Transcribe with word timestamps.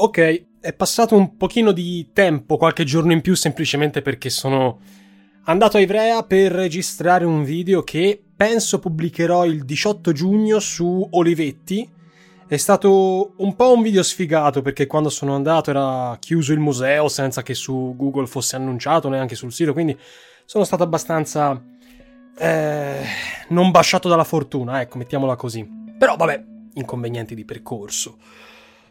Ok, 0.00 0.44
è 0.60 0.72
passato 0.74 1.16
un 1.16 1.36
pochino 1.36 1.72
di 1.72 2.10
tempo, 2.12 2.56
qualche 2.56 2.84
giorno 2.84 3.10
in 3.10 3.20
più, 3.20 3.34
semplicemente 3.34 4.00
perché 4.00 4.30
sono 4.30 4.78
andato 5.46 5.76
a 5.76 5.80
Ivrea 5.80 6.22
per 6.22 6.52
registrare 6.52 7.24
un 7.24 7.42
video 7.42 7.82
che 7.82 8.22
penso 8.36 8.78
pubblicherò 8.78 9.44
il 9.44 9.64
18 9.64 10.12
giugno 10.12 10.60
su 10.60 11.04
Olivetti. 11.10 11.90
È 12.46 12.56
stato 12.56 13.32
un 13.38 13.56
po' 13.56 13.72
un 13.72 13.82
video 13.82 14.04
sfigato 14.04 14.62
perché 14.62 14.86
quando 14.86 15.08
sono 15.08 15.34
andato 15.34 15.70
era 15.70 16.16
chiuso 16.20 16.52
il 16.52 16.60
museo 16.60 17.08
senza 17.08 17.42
che 17.42 17.54
su 17.54 17.94
Google 17.96 18.28
fosse 18.28 18.54
annunciato, 18.54 19.08
neanche 19.08 19.34
sul 19.34 19.52
sito, 19.52 19.72
quindi 19.72 19.98
sono 20.44 20.62
stato 20.62 20.84
abbastanza 20.84 21.60
eh, 22.38 23.02
non 23.48 23.72
basciato 23.72 24.08
dalla 24.08 24.22
fortuna, 24.22 24.80
ecco, 24.80 24.96
mettiamola 24.96 25.34
così. 25.34 25.68
Però 25.98 26.14
vabbè, 26.14 26.44
inconvenienti 26.74 27.34
di 27.34 27.44
percorso. 27.44 28.18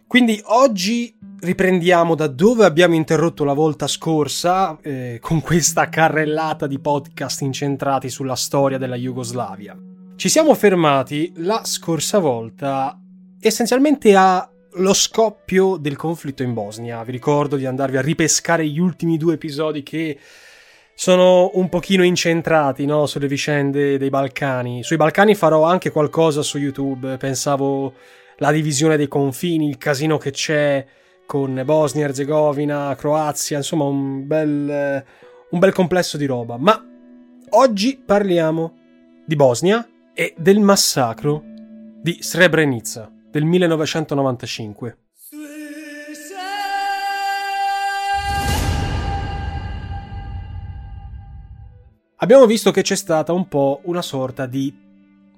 Quindi 0.07 0.41
oggi 0.45 1.13
riprendiamo 1.41 2.15
da 2.15 2.27
dove 2.27 2.63
abbiamo 2.63 2.95
interrotto 2.95 3.43
la 3.43 3.51
volta 3.51 3.87
scorsa 3.87 4.77
eh, 4.81 5.17
con 5.19 5.41
questa 5.41 5.89
carrellata 5.89 6.65
di 6.65 6.79
podcast 6.79 7.41
incentrati 7.41 8.07
sulla 8.09 8.35
storia 8.35 8.77
della 8.77 8.95
Jugoslavia. 8.95 9.77
Ci 10.15 10.29
siamo 10.29 10.53
fermati 10.53 11.33
la 11.35 11.61
scorsa 11.65 12.19
volta 12.19 12.97
essenzialmente 13.41 14.15
allo 14.15 14.93
scoppio 14.93 15.75
del 15.75 15.97
conflitto 15.97 16.41
in 16.41 16.53
Bosnia. 16.53 17.03
Vi 17.03 17.11
ricordo 17.11 17.57
di 17.57 17.65
andarvi 17.65 17.97
a 17.97 18.01
ripescare 18.01 18.65
gli 18.65 18.79
ultimi 18.79 19.17
due 19.17 19.33
episodi 19.33 19.83
che 19.83 20.17
sono 20.95 21.51
un 21.55 21.67
pochino 21.67 22.03
incentrati 22.03 22.85
no, 22.85 23.07
sulle 23.07 23.27
vicende 23.27 23.97
dei 23.97 24.09
Balcani. 24.09 24.83
Sui 24.83 24.95
Balcani 24.95 25.35
farò 25.35 25.63
anche 25.63 25.91
qualcosa 25.91 26.41
su 26.41 26.57
YouTube, 26.57 27.17
pensavo 27.17 27.93
la 28.37 28.51
divisione 28.51 28.97
dei 28.97 29.07
confini, 29.07 29.67
il 29.67 29.77
casino 29.77 30.17
che 30.17 30.31
c'è 30.31 30.85
con 31.25 31.61
Bosnia, 31.65 32.05
Erzegovina, 32.05 32.95
Croazia, 32.95 33.57
insomma 33.57 33.83
un 33.85 34.25
bel, 34.25 35.03
un 35.49 35.59
bel 35.59 35.73
complesso 35.73 36.17
di 36.17 36.25
roba. 36.25 36.57
Ma 36.57 36.83
oggi 37.49 38.01
parliamo 38.03 38.75
di 39.25 39.35
Bosnia 39.35 39.87
e 40.13 40.33
del 40.37 40.59
massacro 40.59 41.43
di 42.01 42.17
Srebrenica 42.21 43.11
del 43.29 43.43
1995. 43.43 44.97
Abbiamo 52.19 52.47
visto 52.47 52.71
che 52.71 52.81
c'è 52.81 52.95
stata 52.95 53.31
un 53.31 53.47
po' 53.47 53.81
una 53.83 54.01
sorta 54.01 54.47
di 54.47 54.73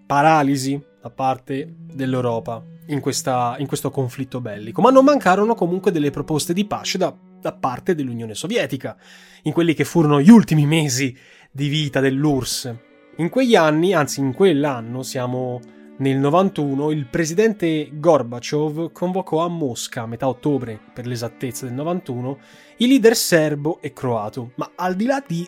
paralisi 0.05 0.81
da 1.01 1.09
parte 1.09 1.75
dell'Europa 1.77 2.77
in, 2.89 2.99
questa, 2.99 3.55
in 3.59 3.67
questo 3.67 3.89
conflitto 3.89 4.41
bellico, 4.41 4.81
ma 4.81 4.89
non 4.89 5.05
mancarono 5.05 5.55
comunque 5.55 5.91
delle 5.91 6.11
proposte 6.11 6.53
di 6.53 6.65
pace 6.65 6.97
da, 6.97 7.15
da 7.39 7.53
parte 7.53 7.95
dell'Unione 7.95 8.35
Sovietica, 8.35 8.97
in 9.43 9.53
quelli 9.53 9.73
che 9.73 9.85
furono 9.85 10.21
gli 10.21 10.29
ultimi 10.29 10.65
mesi 10.65 11.15
di 11.51 11.67
vita 11.67 11.99
dell'URSS. 11.99 12.75
In 13.17 13.29
quegli 13.29 13.55
anni, 13.55 13.93
anzi 13.93 14.19
in 14.19 14.33
quell'anno, 14.33 15.03
siamo 15.03 15.59
nel 15.97 16.17
91, 16.17 16.91
il 16.91 17.07
presidente 17.07 17.89
Gorbaciov 17.91 18.91
convocò 18.91 19.43
a 19.43 19.49
Mosca, 19.49 20.03
a 20.03 20.07
metà 20.07 20.27
ottobre 20.27 20.79
per 20.93 21.05
l'esattezza 21.05 21.65
del 21.65 21.73
91, 21.75 22.39
i 22.77 22.87
leader 22.87 23.15
serbo 23.15 23.79
e 23.81 23.91
croato, 23.91 24.51
ma 24.55 24.71
al 24.75 24.95
di 24.95 25.05
là 25.05 25.21
di 25.25 25.45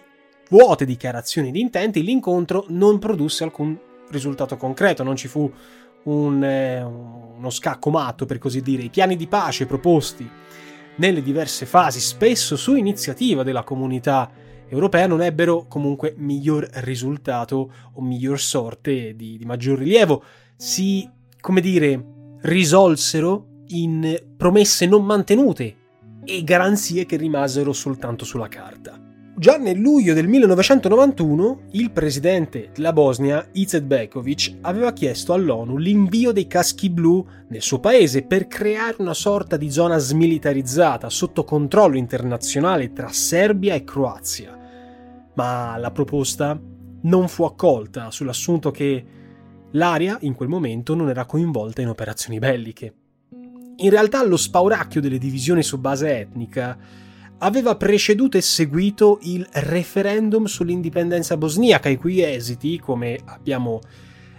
vuote 0.49 0.83
dichiarazioni 0.83 1.51
di 1.51 1.61
intenti, 1.61 2.03
l'incontro 2.03 2.65
non 2.67 2.99
produsse 2.99 3.45
alcun 3.45 3.79
risultato 4.09 4.57
concreto, 4.57 5.03
non 5.03 5.15
ci 5.15 5.29
fu 5.29 5.49
un, 6.03 6.43
eh, 6.43 6.81
uno 6.81 7.49
scacco 7.49 7.89
matto, 7.89 8.25
per 8.25 8.37
così 8.37 8.61
dire. 8.61 8.83
I 8.83 8.89
piani 8.89 9.15
di 9.15 9.27
pace 9.27 9.65
proposti 9.65 10.29
nelle 10.95 11.21
diverse 11.21 11.65
fasi, 11.65 11.99
spesso 11.99 12.55
su 12.55 12.75
iniziativa 12.75 13.43
della 13.43 13.63
comunità 13.63 14.29
europea, 14.67 15.07
non 15.07 15.21
ebbero 15.21 15.65
comunque 15.67 16.13
miglior 16.17 16.67
risultato 16.75 17.71
o 17.93 18.01
miglior 18.01 18.39
sorte 18.39 19.15
di, 19.15 19.37
di 19.37 19.45
maggior 19.45 19.77
rilievo. 19.77 20.23
Si, 20.55 21.09
come 21.39 21.61
dire, 21.61 22.03
risolsero 22.41 23.47
in 23.67 24.17
promesse 24.37 24.85
non 24.85 25.05
mantenute 25.05 25.75
e 26.23 26.43
garanzie 26.43 27.05
che 27.05 27.17
rimasero 27.17 27.73
soltanto 27.73 28.25
sulla 28.25 28.47
carta. 28.47 29.10
Già 29.41 29.57
nel 29.57 29.79
luglio 29.79 30.13
del 30.13 30.27
1991 30.27 31.61
il 31.71 31.89
presidente 31.89 32.69
della 32.75 32.93
Bosnia, 32.93 33.43
Izetbegovic, 33.53 34.57
aveva 34.61 34.93
chiesto 34.93 35.33
all'ONU 35.33 35.77
l'invio 35.77 36.31
dei 36.31 36.45
caschi 36.45 36.91
blu 36.91 37.25
nel 37.47 37.63
suo 37.63 37.79
paese 37.79 38.21
per 38.21 38.45
creare 38.45 38.97
una 38.99 39.15
sorta 39.15 39.57
di 39.57 39.71
zona 39.71 39.97
smilitarizzata 39.97 41.09
sotto 41.09 41.43
controllo 41.43 41.97
internazionale 41.97 42.93
tra 42.93 43.07
Serbia 43.07 43.73
e 43.73 43.83
Croazia. 43.83 44.55
Ma 45.33 45.75
la 45.75 45.89
proposta 45.89 46.61
non 47.01 47.27
fu 47.27 47.43
accolta 47.43 48.11
sull'assunto 48.11 48.69
che 48.69 49.05
l'area 49.71 50.19
in 50.21 50.35
quel 50.35 50.49
momento 50.49 50.93
non 50.93 51.09
era 51.09 51.25
coinvolta 51.25 51.81
in 51.81 51.87
operazioni 51.87 52.37
belliche. 52.37 52.93
In 53.77 53.89
realtà 53.89 54.23
lo 54.23 54.37
spauracchio 54.37 55.01
delle 55.01 55.17
divisioni 55.17 55.63
su 55.63 55.79
base 55.79 56.15
etnica 56.15 57.09
aveva 57.43 57.75
preceduto 57.75 58.37
e 58.37 58.41
seguito 58.41 59.19
il 59.23 59.47
referendum 59.51 60.45
sull'indipendenza 60.45 61.37
bosniaca, 61.37 61.89
i 61.89 61.97
cui 61.97 62.21
esiti, 62.21 62.79
come 62.79 63.19
abbiamo 63.25 63.81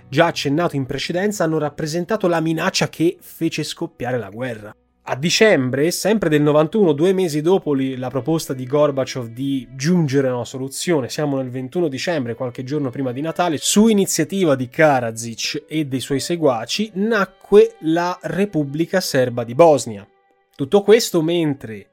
già 0.08 0.26
accennato 0.26 0.76
in 0.76 0.86
precedenza, 0.86 1.44
hanno 1.44 1.58
rappresentato 1.58 2.28
la 2.28 2.40
minaccia 2.40 2.88
che 2.88 3.16
fece 3.20 3.64
scoppiare 3.64 4.18
la 4.18 4.28
guerra. 4.30 4.74
A 5.06 5.16
dicembre, 5.16 5.90
sempre 5.90 6.28
del 6.28 6.42
91, 6.42 6.92
due 6.92 7.12
mesi 7.12 7.40
dopo 7.40 7.74
la 7.74 8.08
proposta 8.08 8.52
di 8.54 8.66
Gorbaciov 8.66 9.26
di 9.30 9.66
giungere 9.74 10.28
a 10.28 10.34
una 10.34 10.44
soluzione, 10.44 11.08
siamo 11.08 11.38
nel 11.38 11.50
21 11.50 11.88
dicembre, 11.88 12.36
qualche 12.36 12.62
giorno 12.62 12.90
prima 12.90 13.10
di 13.10 13.20
Natale, 13.20 13.56
su 13.58 13.88
iniziativa 13.88 14.54
di 14.54 14.68
Karadzic 14.68 15.64
e 15.66 15.86
dei 15.86 15.98
suoi 15.98 16.20
seguaci, 16.20 16.92
nacque 16.94 17.74
la 17.80 18.16
Repubblica 18.22 19.00
Serba 19.00 19.42
di 19.42 19.56
Bosnia. 19.56 20.06
Tutto 20.54 20.82
questo 20.82 21.20
mentre 21.20 21.88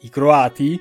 i 0.00 0.08
croati, 0.10 0.80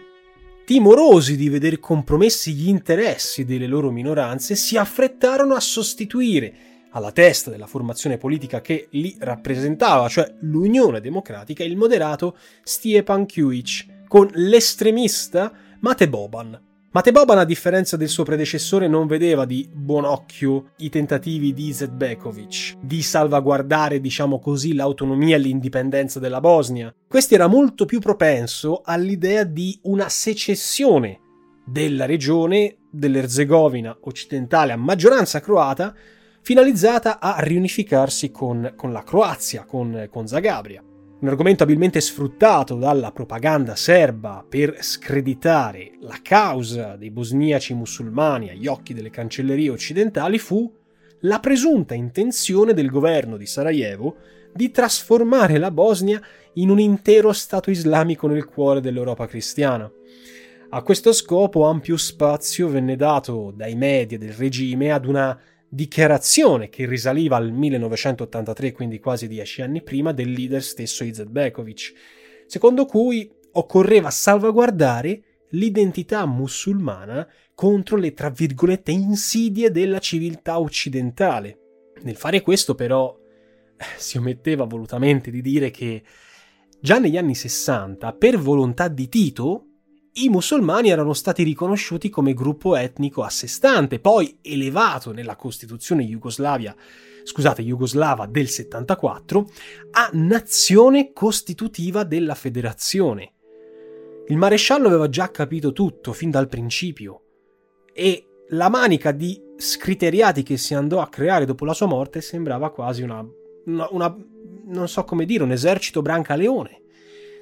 timorosi 0.65 1.35
di 1.35 1.49
vedere 1.49 1.79
compromessi 1.79 2.53
gli 2.53 2.67
interessi 2.67 3.45
delle 3.45 3.67
loro 3.67 3.89
minoranze, 3.89 4.55
si 4.55 4.77
affrettarono 4.77 5.53
a 5.53 5.59
sostituire 5.59 6.53
alla 6.91 7.11
testa 7.11 7.49
della 7.49 7.67
formazione 7.67 8.17
politica 8.17 8.61
che 8.61 8.87
li 8.91 9.15
rappresentava, 9.19 10.07
cioè 10.07 10.33
l'Unione 10.41 10.99
Democratica, 10.99 11.63
il 11.63 11.77
moderato 11.77 12.37
Stjepan 12.63 13.25
Kujic, 13.27 14.05
con 14.07 14.29
l'estremista 14.33 15.51
Mate 15.79 16.09
Boban. 16.09 16.66
Mate 16.89 17.11
Boban, 17.11 17.37
a 17.37 17.43
differenza 17.43 17.97
del 17.97 18.07
suo 18.07 18.23
predecessore, 18.23 18.87
non 18.87 19.07
vedeva 19.07 19.43
di 19.43 19.69
buon 19.71 20.05
occhio 20.05 20.71
i 20.77 20.89
tentativi 20.89 21.51
di 21.53 21.67
Izetbegovic 21.67 22.77
di 22.79 23.01
salvaguardare, 23.01 23.99
diciamo 23.99 24.39
così, 24.39 24.73
l'autonomia 24.73 25.35
e 25.35 25.39
l'indipendenza 25.39 26.21
della 26.21 26.39
Bosnia. 26.39 26.91
Questi 27.05 27.33
era 27.33 27.47
molto 27.47 27.83
più 27.83 27.99
propenso 27.99 28.81
all'idea 28.85 29.43
di 29.43 29.77
una 29.83 30.07
secessione 30.07 31.19
della 31.65 32.05
regione 32.05 32.77
dell'Erzegovina 32.89 33.95
occidentale 34.03 34.71
a 34.71 34.77
maggioranza 34.77 35.41
croata, 35.41 35.93
finalizzata 36.41 37.19
a 37.19 37.35
riunificarsi 37.39 38.31
con, 38.31 38.73
con 38.77 38.93
la 38.93 39.03
Croazia, 39.03 39.65
con, 39.65 40.07
con 40.09 40.25
Zagabria. 40.25 40.81
Un 41.19 41.29
argomento 41.29 41.63
abilmente 41.63 41.99
sfruttato 41.99 42.75
dalla 42.75 43.11
propaganda 43.11 43.75
serba 43.75 44.45
per 44.47 44.77
screditare 44.81 45.93
la 46.01 46.19
causa 46.21 46.95
dei 46.95 47.09
bosniaci 47.09 47.73
musulmani 47.73 48.51
agli 48.51 48.67
occhi 48.67 48.93
delle 48.93 49.09
cancellerie 49.09 49.71
occidentali 49.71 50.37
fu 50.37 50.71
la 51.21 51.39
presunta 51.39 51.95
intenzione 51.95 52.75
del 52.75 52.91
governo 52.91 53.35
di 53.35 53.47
Sarajevo 53.47 54.17
di 54.53 54.69
trasformare 54.69 55.57
la 55.57 55.71
Bosnia 55.71 56.21
in 56.53 56.69
un 56.69 56.79
intero 56.79 57.33
Stato 57.33 57.71
islamico 57.71 58.27
nel 58.27 58.45
cuore 58.45 58.79
dell'Europa 58.79 59.25
cristiana. 59.25 59.91
A 60.69 60.81
questo 60.83 61.13
scopo 61.13 61.65
ampio 61.65 61.97
spazio 61.97 62.67
venne 62.67 62.95
dato 62.95 63.51
dai 63.55 63.73
media 63.73 64.19
del 64.19 64.33
regime 64.33 64.91
ad 64.91 65.05
una 65.07 65.35
dichiarazione 65.69 66.69
che 66.69 66.85
risaliva 66.85 67.35
al 67.35 67.51
1983, 67.51 68.71
quindi 68.71 68.99
quasi 68.99 69.27
dieci 69.27 69.61
anni 69.61 69.81
prima, 69.81 70.11
del 70.11 70.31
leader 70.31 70.63
stesso 70.63 71.03
Izetbegovic, 71.03 71.93
secondo 72.45 72.85
cui 72.85 73.29
occorreva 73.53 74.09
salvaguardare 74.09 75.21
l'identità 75.51 76.25
musulmana 76.25 77.27
contro 77.53 77.97
le, 77.97 78.13
tra 78.13 78.29
virgolette, 78.29 78.91
insidie 78.91 79.71
della 79.71 79.99
civiltà 79.99 80.59
occidentale. 80.59 81.59
Nel 82.01 82.15
fare 82.15 82.41
questo, 82.41 82.75
però, 82.75 83.17
si 83.97 84.17
ometteva 84.17 84.65
volutamente 84.65 85.31
di 85.31 85.41
dire 85.41 85.71
che 85.71 86.03
già 86.79 86.99
negli 86.99 87.17
anni 87.17 87.35
60, 87.35 88.13
per 88.13 88.37
volontà 88.37 88.87
di 88.87 89.09
Tito, 89.09 89.66
i 90.19 90.29
musulmani 90.29 90.89
erano 90.89 91.13
stati 91.13 91.43
riconosciuti 91.43 92.09
come 92.09 92.33
gruppo 92.33 92.75
etnico 92.75 93.23
a 93.23 93.29
sé 93.29 93.47
stante, 93.47 93.99
poi 93.99 94.39
elevato 94.41 95.11
nella 95.11 95.35
Costituzione 95.35 96.03
Jugoslavia, 96.03 96.75
scusate, 97.23 97.61
jugoslava 97.61 98.25
del 98.25 98.47
74 98.47 99.49
a 99.91 100.09
nazione 100.13 101.11
costitutiva 101.13 102.03
della 102.03 102.35
federazione. 102.35 103.33
Il 104.27 104.37
maresciallo 104.37 104.87
aveva 104.87 105.07
già 105.09 105.29
capito 105.29 105.71
tutto 105.71 106.13
fin 106.13 106.31
dal 106.31 106.47
principio 106.47 107.21
e 107.93 108.27
la 108.49 108.69
manica 108.69 109.11
di 109.11 109.41
scriteriati 109.55 110.43
che 110.43 110.57
si 110.57 110.73
andò 110.73 111.01
a 111.01 111.09
creare 111.09 111.45
dopo 111.45 111.65
la 111.65 111.73
sua 111.73 111.87
morte 111.87 112.21
sembrava 112.21 112.71
quasi 112.71 113.01
una, 113.01 113.25
una, 113.65 113.87
una 113.91 114.17
non 114.65 114.87
so 114.87 115.03
come 115.03 115.25
dire, 115.25 115.43
un 115.43 115.51
esercito 115.51 116.01
branca 116.01 116.35
leone. 116.35 116.81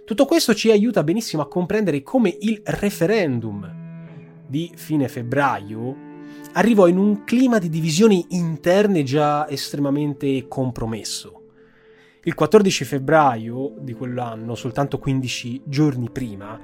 Tutto 0.06 0.25
questo 0.25 0.54
ci 0.54 0.69
aiuta 0.69 1.04
benissimo 1.04 1.42
a 1.42 1.48
comprendere 1.48 2.04
come 2.04 2.38
il 2.42 2.62
referendum 2.63 4.44
di 4.46 4.72
fine 4.75 5.07
febbraio 5.07 5.96
arrivò 6.54 6.86
in 6.86 7.00
un 7.00 7.24
clima 7.24 7.57
di 7.57 7.69
divisioni 7.69 8.24
interne 8.30 9.02
già 9.02 9.50
estremamente 9.50 10.48
compromesso. 10.48 11.42
Il 12.22 12.36
14 12.36 12.86
febbraio 12.86 13.74
di 13.80 13.94
quell'anno, 13.94 14.54
soltanto 14.54 15.00
15 15.00 15.63
giorni 15.66 16.12
prima, 16.12 16.60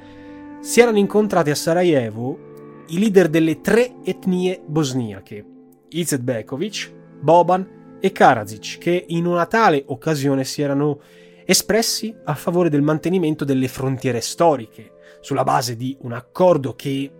si 0.59 0.79
erano 0.79 0.99
incontrati 0.99 1.49
a 1.49 1.55
Sarajevo 1.55 2.83
i 2.89 2.99
leader 2.99 3.27
delle 3.27 3.59
tre 3.59 3.95
etnie 4.03 4.61
bosniache, 4.63 5.43
Izetbegovic, 5.89 6.93
Boban 7.19 7.97
e 7.99 8.11
Karadzic, 8.11 8.77
che 8.77 9.03
in 9.07 9.25
una 9.25 9.47
tale 9.47 9.83
occasione 9.87 10.43
si 10.43 10.61
erano 10.61 10.99
espressi 11.45 12.15
a 12.23 12.35
favore 12.35 12.69
del 12.69 12.81
mantenimento 12.81 13.45
delle 13.45 13.67
frontiere 13.67 14.21
storiche, 14.21 14.91
sulla 15.21 15.43
base 15.43 15.75
di 15.75 15.95
un 16.01 16.13
accordo 16.13 16.75
che 16.75 17.11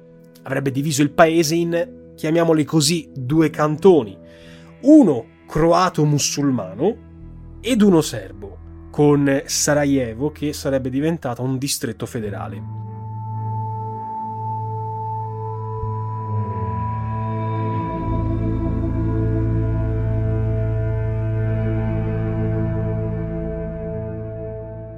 avrebbe 0.44 0.72
diviso 0.72 1.02
il 1.02 1.12
paese 1.12 1.56
in, 1.56 2.14
chiamiamoli 2.16 2.64
così, 2.64 3.10
due 3.14 3.50
cantoni, 3.50 4.18
uno 4.82 5.26
croato-musulmano 5.48 7.10
ed 7.62 7.82
uno 7.82 8.02
serbo, 8.02 8.58
con 8.90 9.44
Sarajevo 9.46 10.32
che 10.32 10.54
sarebbe 10.54 10.90
diventata 10.90 11.42
un 11.42 11.58
distretto 11.58 12.06
federale. 12.06 12.91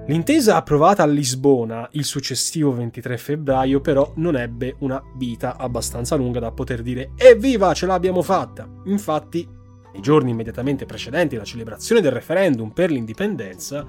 L'intesa 0.06 0.58
approvata 0.58 1.04
a 1.04 1.06
Lisbona 1.06 1.88
il 1.94 2.04
successivo 2.04 2.74
23 2.74 3.18
febbraio 3.18 3.80
però 3.80 4.12
non 4.18 4.36
ebbe 4.36 4.76
una 4.80 5.02
vita 5.16 5.56
abbastanza 5.56 6.18
lunga 6.18 6.42
da 6.42 6.52
poter 6.52 6.82
dire 6.82 7.12
evviva 7.16 7.74
ce 7.74 7.86
l'abbiamo 7.86 8.22
fatta. 8.22 8.68
Infatti, 8.86 9.48
nei 9.94 10.02
giorni 10.02 10.32
immediatamente 10.32 10.86
precedenti 10.86 11.36
alla 11.36 11.46
celebrazione 11.46 12.02
del 12.02 12.12
referendum 12.12 12.72
per 12.72 12.92
l'indipendenza, 12.92 13.86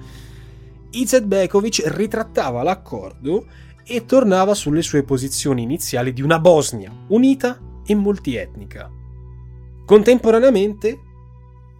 Izetbegovic 0.91 1.83
ritrattava 1.87 2.63
l'accordo 2.63 3.47
e 3.83 4.05
tornava 4.05 4.53
sulle 4.53 4.83
sue 4.83 5.03
posizioni 5.03 5.63
iniziali 5.63 6.13
di 6.13 6.21
una 6.21 6.39
Bosnia 6.39 6.93
unita 7.09 7.59
e 7.85 7.93
multietnica. 7.93 8.89
Contemporaneamente 9.85 10.97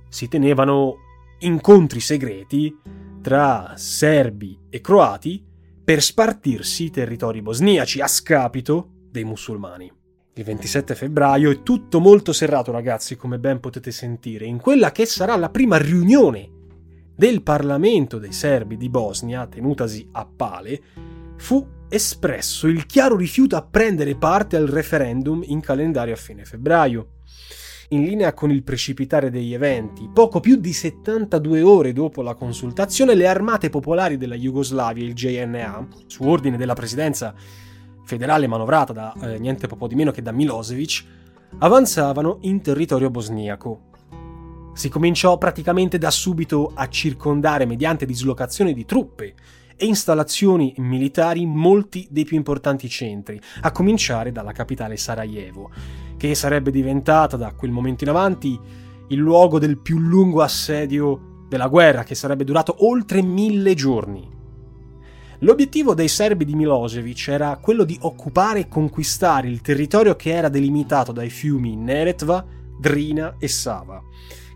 si 0.10 0.28
tenevano 0.28 0.98
incontri 1.40 2.02
segreti 2.02 3.04
tra 3.26 3.74
serbi 3.76 4.56
e 4.70 4.82
croati 4.82 5.44
per 5.84 6.00
spartirsi 6.04 6.84
i 6.84 6.90
territori 6.92 7.42
bosniaci 7.42 8.00
a 8.00 8.08
scapito 8.08 9.08
dei 9.10 9.24
musulmani. 9.24 9.92
Il 10.36 10.44
27 10.44 10.94
febbraio 10.94 11.50
è 11.50 11.64
tutto 11.64 12.00
molto 12.00 12.34
serrato, 12.34 12.72
ragazzi, 12.72 13.16
come 13.16 13.40
ben 13.40 13.60
potete 13.60 13.90
sentire, 13.90 14.46
in 14.46 14.60
quella 14.60 14.92
che 14.92 15.08
sarà 15.08 15.36
la 15.38 15.50
prima 15.50 15.78
riunione 15.78 16.52
del 17.16 17.42
Parlamento 17.42 18.20
dei 18.20 18.32
serbi 18.32 18.78
di 18.78 18.90
Bosnia, 18.90 19.48
tenutasi 19.48 20.08
a 20.12 20.28
Pale, 20.28 20.82
fu 21.36 21.68
espresso 21.90 22.68
il 22.68 22.86
chiaro 22.86 23.16
rifiuto 23.16 23.56
a 23.56 23.64
prendere 23.64 24.14
parte 24.14 24.56
al 24.56 24.68
referendum 24.68 25.42
in 25.44 25.62
calendario 25.62 26.14
a 26.14 26.18
fine 26.18 26.46
febbraio 26.46 27.15
in 27.90 28.04
linea 28.04 28.34
con 28.34 28.52
il 28.52 28.64
precipitare 28.64 29.30
degli 29.30 29.54
eventi. 29.54 30.10
Poco 30.12 30.40
più 30.40 30.56
di 30.56 30.74
72 30.74 31.62
ore 31.62 31.94
dopo 31.94 32.22
la 32.22 32.34
consultazione, 32.34 33.16
le 33.16 33.28
armate 33.28 33.70
popolari 33.70 34.18
della 34.18 34.36
Jugoslavia, 34.36 35.04
il 35.04 35.14
JNA, 35.14 35.88
su 36.08 36.24
ordine 36.24 36.58
della 36.58 36.74
presidenza 36.74 37.34
federale 38.04 38.48
manovrata 38.48 38.94
da 38.94 39.14
eh, 39.22 39.40
niente 39.40 39.68
poco 39.68 39.88
di 39.88 39.96
meno 39.96 40.12
che 40.12 40.22
da 40.22 40.32
Milosevic, 40.32 41.04
avanzavano 41.60 42.40
in 42.42 42.62
territorio 42.62 43.10
bosniaco. 43.10 43.94
Si 44.74 44.90
cominciò 44.90 45.38
praticamente 45.38 45.98
da 45.98 46.12
subito 46.12 46.72
a 46.74 46.90
circondare 46.90 47.66
mediante 47.66 48.06
dislocazione 48.06 48.74
di 48.74 48.86
truppe 48.86 49.34
e 49.78 49.86
installazioni 49.86 50.74
militari 50.78 51.46
molti 51.46 52.08
dei 52.10 52.26
più 52.26 52.38
importanti 52.38 52.88
centri, 52.90 53.40
a 53.62 53.72
cominciare 53.72 54.32
dalla 54.32 54.52
capitale 54.52 54.98
Sarajevo, 54.98 55.70
che 56.18 56.36
sarebbe 56.36 56.72
diventata 56.72 57.38
da 57.38 57.54
quel 57.54 57.72
momento 57.72 58.04
in 58.04 58.10
avanti 58.10 58.60
il 59.08 59.18
luogo 59.18 59.60
del 59.60 59.78
più 59.78 60.00
lungo 60.00 60.42
assedio 60.42 61.46
della 61.48 61.68
guerra, 61.68 62.04
che 62.04 62.16
sarebbe 62.16 62.44
durato 62.44 62.86
oltre 62.86 63.22
mille 63.22 63.74
giorni. 63.74 64.34
L'obiettivo 65.40 65.94
dei 65.94 66.08
serbi 66.08 66.46
di 66.46 66.56
Milosevic 66.56 67.28
era 67.28 67.58
quello 67.58 67.84
di 67.84 67.98
occupare 68.02 68.60
e 68.62 68.68
conquistare 68.68 69.48
il 69.48 69.62
territorio 69.62 70.16
che 70.16 70.32
era 70.32 70.50
delimitato 70.50 71.12
dai 71.12 71.30
fiumi 71.30 71.76
Neretva, 71.76 72.46
Drina 72.80 73.36
e 73.38 73.48
Sava, 73.48 74.02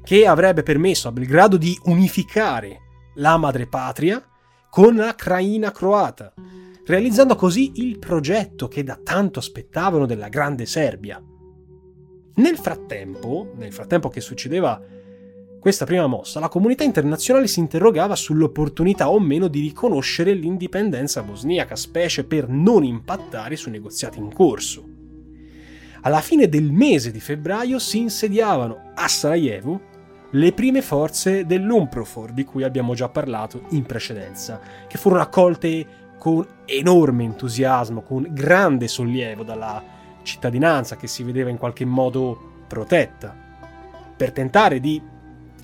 che 0.03 0.25
avrebbe 0.25 0.63
permesso 0.63 1.07
a 1.07 1.11
Belgrado 1.11 1.57
di 1.57 1.77
unificare 1.83 2.81
la 3.15 3.37
madrepatria 3.37 4.23
con 4.69 4.95
la 4.95 5.15
Craina 5.15 5.71
croata, 5.71 6.33
realizzando 6.85 7.35
così 7.35 7.71
il 7.75 7.97
progetto 7.97 8.67
che 8.67 8.83
da 8.83 8.99
tanto 9.01 9.39
aspettavano 9.39 10.05
della 10.05 10.29
Grande 10.29 10.65
Serbia. 10.65 11.21
Nel 12.35 12.57
frattempo, 12.57 13.51
nel 13.55 13.73
frattempo 13.73 14.09
che 14.09 14.21
succedeva 14.21 14.81
questa 15.59 15.85
prima 15.85 16.07
mossa, 16.07 16.39
la 16.39 16.47
comunità 16.47 16.83
internazionale 16.83 17.47
si 17.47 17.59
interrogava 17.59 18.15
sull'opportunità 18.15 19.09
o 19.09 19.19
meno 19.19 19.47
di 19.47 19.59
riconoscere 19.59 20.33
l'indipendenza 20.33 21.21
bosniaca, 21.21 21.75
specie 21.75 22.23
per 22.23 22.47
non 22.47 22.83
impattare 22.83 23.55
sui 23.55 23.71
negoziati 23.71 24.19
in 24.19 24.33
corso. 24.33 24.87
Alla 26.01 26.21
fine 26.21 26.47
del 26.47 26.71
mese 26.71 27.11
di 27.11 27.19
febbraio 27.19 27.77
si 27.77 27.97
insediavano 27.97 28.91
a 28.95 29.07
Sarajevo 29.09 29.88
le 30.31 30.53
prime 30.53 30.81
forze 30.81 31.45
dell'Umprofor, 31.45 32.31
di 32.31 32.43
cui 32.43 32.63
abbiamo 32.63 32.93
già 32.93 33.09
parlato 33.09 33.63
in 33.69 33.83
precedenza, 33.85 34.59
che 34.87 34.97
furono 34.97 35.21
accolte 35.21 35.85
con 36.17 36.45
enorme 36.65 37.23
entusiasmo, 37.23 38.01
con 38.01 38.27
grande 38.29 38.87
sollievo 38.87 39.43
dalla 39.43 39.81
cittadinanza 40.21 40.97
che 40.97 41.07
si 41.07 41.23
vedeva 41.23 41.49
in 41.49 41.57
qualche 41.57 41.85
modo 41.85 42.63
protetta, 42.67 43.35
per 44.15 44.31
tentare 44.31 44.79
di 44.79 45.01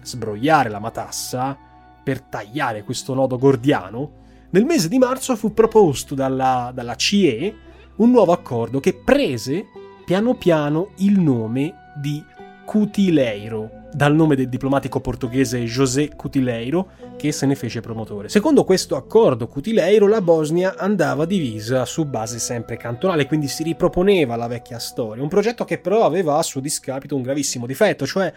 sbrogliare 0.02 0.70
la 0.70 0.80
matassa, 0.80 1.58
per 2.04 2.22
tagliare 2.22 2.84
questo 2.84 3.14
nodo 3.14 3.38
gordiano, 3.38 4.24
nel 4.52 4.66
mese 4.66 4.88
di 4.88 4.98
marzo 4.98 5.36
fu 5.36 5.54
proposto 5.54 6.16
dalla, 6.16 6.72
dalla 6.74 6.96
CIE 6.96 7.56
un 7.98 8.12
nuovo 8.12 8.32
accordo 8.32 8.80
che 8.80 8.94
prese 8.94 9.66
piano 10.06 10.36
piano 10.36 10.92
il 10.98 11.20
nome 11.20 11.74
di 11.96 12.24
Cutileiro, 12.64 13.75
dal 13.96 14.14
nome 14.14 14.36
del 14.36 14.50
diplomatico 14.50 15.00
portoghese 15.00 15.64
José 15.64 16.10
Cutileiro, 16.10 16.90
che 17.16 17.32
se 17.32 17.46
ne 17.46 17.56
fece 17.56 17.80
promotore. 17.80 18.28
Secondo 18.28 18.66
questo 18.66 18.98
accordo 18.98 19.48
Cutileiro, 19.48 20.06
la 20.06 20.20
Bosnia 20.20 20.76
andava 20.76 21.24
divisa 21.24 21.86
su 21.86 22.04
base 22.04 22.38
sempre 22.40 22.76
cantonale, 22.76 23.26
quindi 23.26 23.48
si 23.48 23.64
riproponeva 23.64 24.36
la 24.36 24.48
vecchia 24.48 24.80
storia, 24.80 25.24
un 25.24 25.30
progetto 25.30 25.64
che 25.64 25.78
però 25.78 26.04
aveva 26.04 26.36
a 26.38 26.44
suo 26.44 26.60
discapito 26.60 27.16
un 27.16 27.22
gravissimo 27.22 27.66
difetto, 27.66 28.06
cioè 28.06 28.34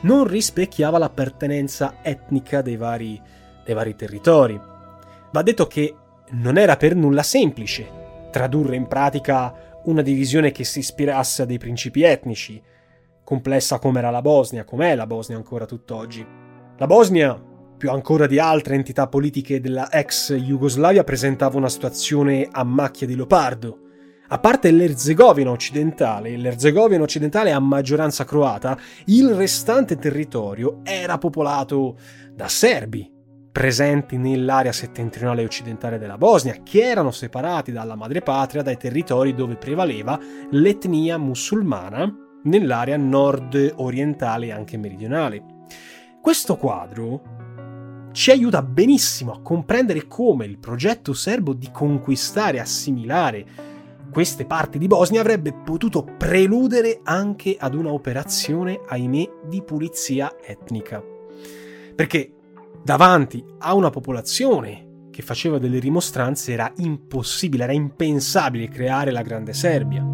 non 0.00 0.26
rispecchiava 0.26 0.96
l'appartenenza 0.96 1.96
etnica 2.00 2.62
dei 2.62 2.76
vari, 2.76 3.20
dei 3.66 3.74
vari 3.74 3.94
territori. 3.94 4.58
Va 5.30 5.42
detto 5.42 5.66
che 5.66 5.94
non 6.30 6.56
era 6.56 6.78
per 6.78 6.96
nulla 6.96 7.22
semplice 7.22 8.00
tradurre 8.30 8.76
in 8.76 8.86
pratica 8.86 9.80
una 9.84 10.00
divisione 10.00 10.52
che 10.52 10.64
si 10.64 10.78
ispirasse 10.78 11.42
a 11.42 11.44
dei 11.44 11.58
principi 11.58 12.02
etnici, 12.02 12.62
complessa 13.24 13.78
come 13.78 13.98
era 13.98 14.10
la 14.10 14.20
Bosnia, 14.20 14.64
com'è 14.64 14.94
la 14.94 15.06
Bosnia 15.06 15.36
ancora 15.36 15.66
tutt'oggi. 15.66 16.26
La 16.76 16.86
Bosnia, 16.86 17.40
più 17.76 17.90
ancora 17.90 18.26
di 18.26 18.38
altre 18.38 18.74
entità 18.74 19.06
politiche 19.06 19.60
della 19.60 19.90
ex 19.90 20.34
Jugoslavia, 20.34 21.04
presentava 21.04 21.56
una 21.56 21.68
situazione 21.68 22.48
a 22.50 22.64
macchia 22.64 23.06
di 23.06 23.16
leopardo. 23.16 23.78
A 24.28 24.38
parte 24.38 24.70
l'Erzegovina 24.70 25.50
occidentale, 25.50 26.36
l'Erzegovina 26.36 27.02
occidentale 27.02 27.52
a 27.52 27.58
maggioranza 27.58 28.24
croata, 28.24 28.78
il 29.06 29.34
restante 29.34 29.98
territorio 29.98 30.80
era 30.84 31.18
popolato 31.18 31.98
da 32.34 32.48
serbi, 32.48 33.10
presenti 33.52 34.16
nell'area 34.16 34.72
settentrionale 34.72 35.44
occidentale 35.44 35.98
della 35.98 36.16
Bosnia, 36.16 36.56
che 36.62 36.80
erano 36.82 37.10
separati 37.10 37.72
dalla 37.72 37.94
madrepatria 37.94 38.62
dai 38.62 38.78
territori 38.78 39.34
dove 39.34 39.56
prevaleva 39.56 40.18
l'etnia 40.50 41.18
musulmana 41.18 42.10
nell'area 42.44 42.96
nord-orientale 42.96 44.46
e 44.46 44.52
anche 44.52 44.76
meridionale. 44.76 45.44
Questo 46.20 46.56
quadro 46.56 47.40
ci 48.12 48.30
aiuta 48.30 48.62
benissimo 48.62 49.32
a 49.32 49.40
comprendere 49.40 50.06
come 50.06 50.44
il 50.44 50.58
progetto 50.58 51.12
serbo 51.12 51.54
di 51.54 51.70
conquistare 51.72 52.58
e 52.58 52.60
assimilare 52.60 53.46
queste 54.12 54.44
parti 54.44 54.76
di 54.76 54.86
Bosnia 54.86 55.20
avrebbe 55.20 55.54
potuto 55.54 56.04
preludere 56.04 57.00
anche 57.02 57.56
ad 57.58 57.74
una 57.74 57.92
operazione, 57.92 58.78
ahimè, 58.86 59.30
di 59.46 59.62
pulizia 59.62 60.36
etnica. 60.44 61.02
Perché 61.94 62.32
davanti 62.84 63.42
a 63.58 63.72
una 63.72 63.88
popolazione 63.88 65.06
che 65.10 65.22
faceva 65.22 65.58
delle 65.58 65.78
rimostranze 65.78 66.52
era 66.52 66.70
impossibile, 66.76 67.64
era 67.64 67.72
impensabile 67.72 68.68
creare 68.68 69.10
la 69.10 69.22
Grande 69.22 69.54
Serbia. 69.54 70.04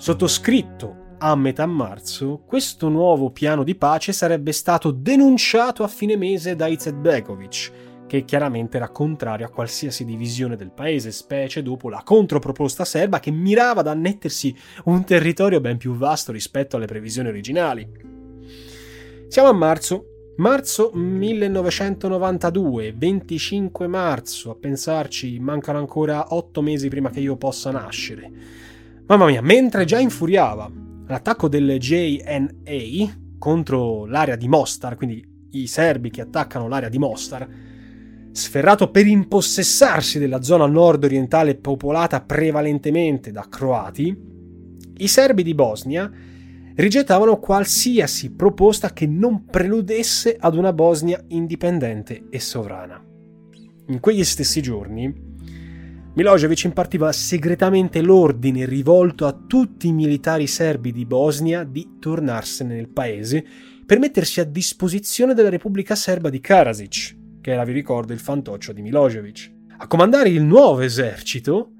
Sottoscritto 0.00 1.16
a 1.18 1.36
metà 1.36 1.66
marzo, 1.66 2.42
questo 2.46 2.88
nuovo 2.88 3.32
piano 3.32 3.62
di 3.62 3.74
pace 3.74 4.12
sarebbe 4.12 4.52
stato 4.52 4.92
denunciato 4.92 5.82
a 5.82 5.88
fine 5.88 6.16
mese 6.16 6.56
da 6.56 6.68
Izetbegovic, 6.68 7.72
che 8.06 8.24
chiaramente 8.24 8.78
era 8.78 8.88
contrario 8.88 9.44
a 9.44 9.50
qualsiasi 9.50 10.06
divisione 10.06 10.56
del 10.56 10.72
paese, 10.72 11.12
specie 11.12 11.62
dopo 11.62 11.90
la 11.90 12.00
controproposta 12.02 12.86
serba 12.86 13.20
che 13.20 13.30
mirava 13.30 13.80
ad 13.80 13.88
annettersi 13.88 14.56
un 14.84 15.04
territorio 15.04 15.60
ben 15.60 15.76
più 15.76 15.92
vasto 15.92 16.32
rispetto 16.32 16.76
alle 16.76 16.86
previsioni 16.86 17.28
originali. 17.28 17.86
Siamo 19.28 19.50
a 19.50 19.52
marzo, 19.52 20.32
marzo 20.38 20.92
1992, 20.94 22.94
25 22.96 23.86
marzo, 23.86 24.50
a 24.50 24.54
pensarci 24.54 25.38
mancano 25.38 25.76
ancora 25.76 26.32
8 26.32 26.62
mesi 26.62 26.88
prima 26.88 27.10
che 27.10 27.20
io 27.20 27.36
possa 27.36 27.70
nascere. 27.70 28.32
Mamma 29.10 29.26
mia, 29.26 29.42
mentre 29.42 29.84
già 29.84 29.98
infuriava 29.98 30.70
l'attacco 31.08 31.48
del 31.48 31.78
JNA 31.80 33.18
contro 33.40 34.06
l'area 34.06 34.36
di 34.36 34.46
Mostar, 34.46 34.94
quindi 34.94 35.48
i 35.50 35.66
serbi 35.66 36.10
che 36.10 36.20
attaccano 36.20 36.68
l'area 36.68 36.88
di 36.88 36.98
Mostar, 37.00 37.44
sferrato 38.30 38.88
per 38.92 39.08
impossessarsi 39.08 40.20
della 40.20 40.42
zona 40.42 40.66
nord-orientale 40.66 41.56
popolata 41.56 42.20
prevalentemente 42.20 43.32
da 43.32 43.48
croati, 43.48 44.16
i 44.98 45.08
serbi 45.08 45.42
di 45.42 45.54
Bosnia 45.56 46.08
rigettavano 46.76 47.40
qualsiasi 47.40 48.30
proposta 48.30 48.92
che 48.92 49.08
non 49.08 49.44
preludesse 49.44 50.36
ad 50.38 50.54
una 50.54 50.72
Bosnia 50.72 51.20
indipendente 51.30 52.26
e 52.30 52.38
sovrana. 52.38 53.04
In 53.88 53.98
quegli 53.98 54.22
stessi 54.22 54.62
giorni, 54.62 55.29
Milosevic 56.12 56.64
impartiva 56.64 57.12
segretamente 57.12 58.02
l'ordine 58.02 58.66
rivolto 58.66 59.26
a 59.26 59.32
tutti 59.32 59.86
i 59.86 59.92
militari 59.92 60.48
serbi 60.48 60.90
di 60.90 61.06
Bosnia 61.06 61.62
di 61.62 61.98
tornarsene 62.00 62.74
nel 62.74 62.88
paese 62.88 63.44
per 63.86 64.00
mettersi 64.00 64.40
a 64.40 64.44
disposizione 64.44 65.34
della 65.34 65.48
Repubblica 65.48 65.94
Serba 65.94 66.28
di 66.28 66.40
Karadzic, 66.40 67.16
che 67.40 67.52
era, 67.52 67.62
vi 67.62 67.72
ricordo, 67.72 68.12
il 68.12 68.18
fantoccio 68.18 68.72
di 68.72 68.82
Milosevic. 68.82 69.52
A 69.78 69.86
comandare 69.86 70.30
il 70.30 70.42
nuovo 70.42 70.80
esercito 70.80 71.70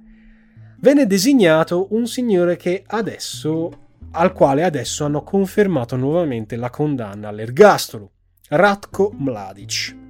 venne 0.79 1.07
designato 1.07 1.89
un 1.91 2.07
signore 2.07 2.57
adesso, 2.87 3.71
al 4.13 4.33
quale 4.33 4.63
adesso 4.63 5.05
hanno 5.05 5.25
confermato 5.25 5.97
nuovamente 5.97 6.55
la 6.55 6.71
condanna 6.71 7.29
all'ergastolo, 7.29 8.13
Ratko 8.49 9.13
Mladic. 9.19 10.10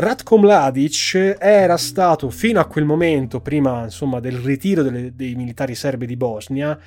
Ratko 0.00 0.38
Mladic 0.38 1.36
era 1.38 1.76
stato 1.76 2.30
fino 2.30 2.58
a 2.58 2.64
quel 2.64 2.86
momento, 2.86 3.42
prima 3.42 3.82
insomma, 3.82 4.18
del 4.18 4.38
ritiro 4.38 4.82
delle, 4.82 5.14
dei 5.14 5.34
militari 5.34 5.74
serbi 5.74 6.06
di 6.06 6.16
Bosnia, 6.16 6.78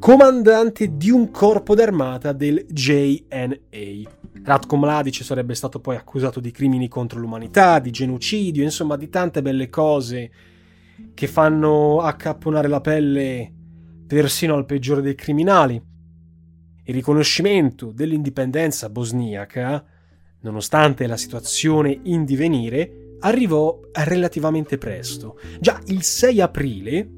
comandante 0.00 0.96
di 0.96 1.10
un 1.10 1.30
corpo 1.30 1.76
d'armata 1.76 2.32
del 2.32 2.66
JNA. 2.68 4.10
Ratko 4.42 4.76
Mladic 4.76 5.22
sarebbe 5.22 5.54
stato 5.54 5.78
poi 5.78 5.94
accusato 5.94 6.40
di 6.40 6.50
crimini 6.50 6.88
contro 6.88 7.20
l'umanità, 7.20 7.78
di 7.78 7.92
genocidio, 7.92 8.64
insomma 8.64 8.96
di 8.96 9.08
tante 9.08 9.42
belle 9.42 9.68
cose 9.68 10.30
che 11.14 11.26
fanno 11.28 12.00
accapponare 12.00 12.66
la 12.66 12.80
pelle 12.80 13.52
persino 14.08 14.56
al 14.56 14.66
peggiore 14.66 15.02
dei 15.02 15.14
criminali. 15.14 15.80
Il 16.82 16.94
riconoscimento 16.94 17.92
dell'indipendenza 17.92 18.90
bosniaca 18.90 19.84
nonostante 20.46 21.06
la 21.08 21.16
situazione 21.16 21.98
in 22.04 22.24
divenire, 22.24 23.16
arrivò 23.20 23.80
relativamente 23.92 24.78
presto. 24.78 25.38
Già 25.58 25.80
il 25.86 26.02
6 26.02 26.40
aprile 26.40 27.10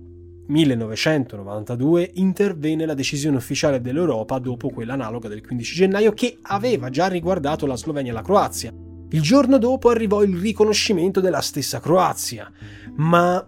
1992 0.46 2.12
intervenne 2.14 2.86
la 2.86 2.94
decisione 2.94 3.36
ufficiale 3.36 3.82
dell'Europa 3.82 4.38
dopo 4.38 4.70
quella 4.70 4.94
analoga 4.94 5.28
del 5.28 5.46
15 5.46 5.74
gennaio 5.74 6.12
che 6.12 6.38
aveva 6.40 6.88
già 6.88 7.06
riguardato 7.06 7.66
la 7.66 7.76
Slovenia 7.76 8.12
e 8.12 8.14
la 8.14 8.22
Croazia. 8.22 8.72
Il 9.10 9.20
giorno 9.20 9.58
dopo 9.58 9.90
arrivò 9.90 10.22
il 10.22 10.36
riconoscimento 10.36 11.20
della 11.20 11.40
stessa 11.40 11.80
Croazia, 11.80 12.50
ma 12.96 13.46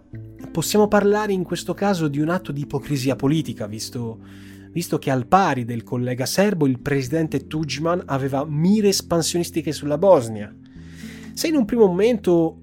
possiamo 0.51 0.87
parlare 0.87 1.33
in 1.33 1.43
questo 1.43 1.73
caso 1.73 2.07
di 2.07 2.19
un 2.19 2.29
atto 2.29 2.51
di 2.51 2.61
ipocrisia 2.61 3.15
politica, 3.15 3.65
visto 3.65 4.19
visto 4.71 4.97
che 4.97 5.11
al 5.11 5.27
pari 5.27 5.65
del 5.65 5.83
collega 5.83 6.25
serbo 6.25 6.65
il 6.65 6.79
presidente 6.79 7.47
Tudjman 7.47 8.03
aveva 8.05 8.45
mire 8.45 8.89
espansionistiche 8.89 9.71
sulla 9.71 9.97
Bosnia. 9.97 10.53
Se 11.33 11.47
in 11.47 11.55
un 11.55 11.65
primo 11.65 11.85
momento 11.85 12.57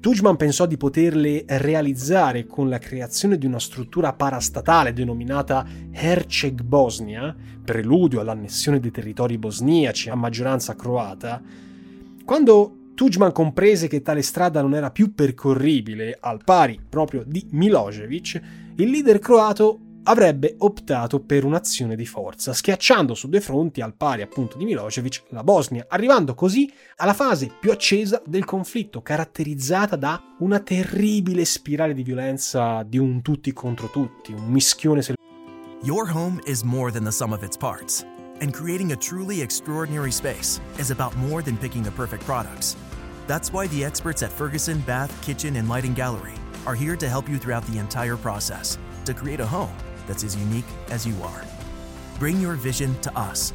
Tudjman 0.00 0.36
pensò 0.36 0.66
di 0.66 0.76
poterle 0.76 1.44
realizzare 1.46 2.44
con 2.44 2.68
la 2.68 2.78
creazione 2.78 3.38
di 3.38 3.46
una 3.46 3.58
struttura 3.58 4.12
parastatale 4.12 4.92
denominata 4.92 5.66
Herceg 5.90 6.60
Bosnia, 6.60 7.34
preludio 7.64 8.20
all'annessione 8.20 8.80
dei 8.80 8.90
territori 8.90 9.38
bosniaci 9.38 10.10
a 10.10 10.14
maggioranza 10.14 10.76
croata, 10.76 11.42
quando 12.22 12.76
Tudjman 12.94 13.32
comprese 13.32 13.88
che 13.88 14.02
tale 14.02 14.20
strada 14.20 14.60
non 14.60 14.74
era 14.74 14.90
più 14.90 15.14
percorribile 15.14 16.16
al 16.20 16.44
pari 16.44 16.78
proprio 16.86 17.24
di 17.26 17.46
Milosevic, 17.50 18.40
il 18.76 18.90
leader 18.90 19.18
croato 19.18 19.78
avrebbe 20.04 20.54
optato 20.58 21.20
per 21.20 21.44
un'azione 21.44 21.96
di 21.96 22.06
forza, 22.06 22.52
schiacciando 22.52 23.14
su 23.14 23.28
due 23.28 23.40
fronti 23.40 23.80
al 23.80 23.94
pari 23.94 24.22
appunto 24.22 24.56
di 24.56 24.64
Milosevic 24.64 25.24
la 25.28 25.42
Bosnia, 25.42 25.86
arrivando 25.88 26.34
così 26.34 26.70
alla 26.96 27.14
fase 27.14 27.50
più 27.58 27.70
accesa 27.70 28.20
del 28.24 28.44
conflitto, 28.44 29.02
caratterizzata 29.02 29.96
da 29.96 30.20
una 30.38 30.60
terribile 30.60 31.44
spirale 31.44 31.94
di 31.94 32.02
violenza 32.02 32.82
di 32.82 32.98
un 32.98 33.22
tutti 33.22 33.52
contro 33.52 33.88
tutti, 33.88 34.32
un 34.32 34.46
mischione 34.46 35.02
selvaggio. 35.02 35.22
Your 35.82 36.10
home 36.10 36.40
is 36.46 36.62
more 36.62 36.90
than 36.90 37.04
the 37.04 37.12
sum 37.12 37.32
of 37.32 37.42
its 37.42 37.56
parts, 37.56 38.04
and 38.40 38.52
creating 38.52 38.92
a 38.92 38.96
truly 38.96 39.40
extraordinary 39.40 40.10
space 40.10 40.60
is 40.78 40.90
about 40.90 41.14
more 41.16 41.42
than 41.42 41.56
picking 41.56 41.82
the 41.82 41.90
perfect 41.90 42.24
products. 42.24 42.76
That's 43.26 43.50
why 43.52 43.68
the 43.68 43.84
experts 43.84 44.22
at 44.22 44.30
Ferguson 44.30 44.80
Bath, 44.80 45.10
Kitchen, 45.22 45.56
and 45.56 45.68
Lighting 45.68 45.94
Gallery 45.94 46.34
are 46.66 46.74
here 46.74 46.96
to 46.96 47.08
help 47.08 47.28
you 47.28 47.38
throughout 47.38 47.66
the 47.66 47.78
entire 47.78 48.16
process 48.16 48.78
to 49.04 49.12
create 49.12 49.40
a 49.40 49.46
home 49.46 49.74
that's 50.06 50.24
as 50.24 50.36
unique 50.36 50.64
as 50.90 51.06
you 51.06 51.14
are. 51.22 51.44
Bring 52.18 52.40
your 52.40 52.54
vision 52.54 52.94
to 53.00 53.10
us. 53.18 53.52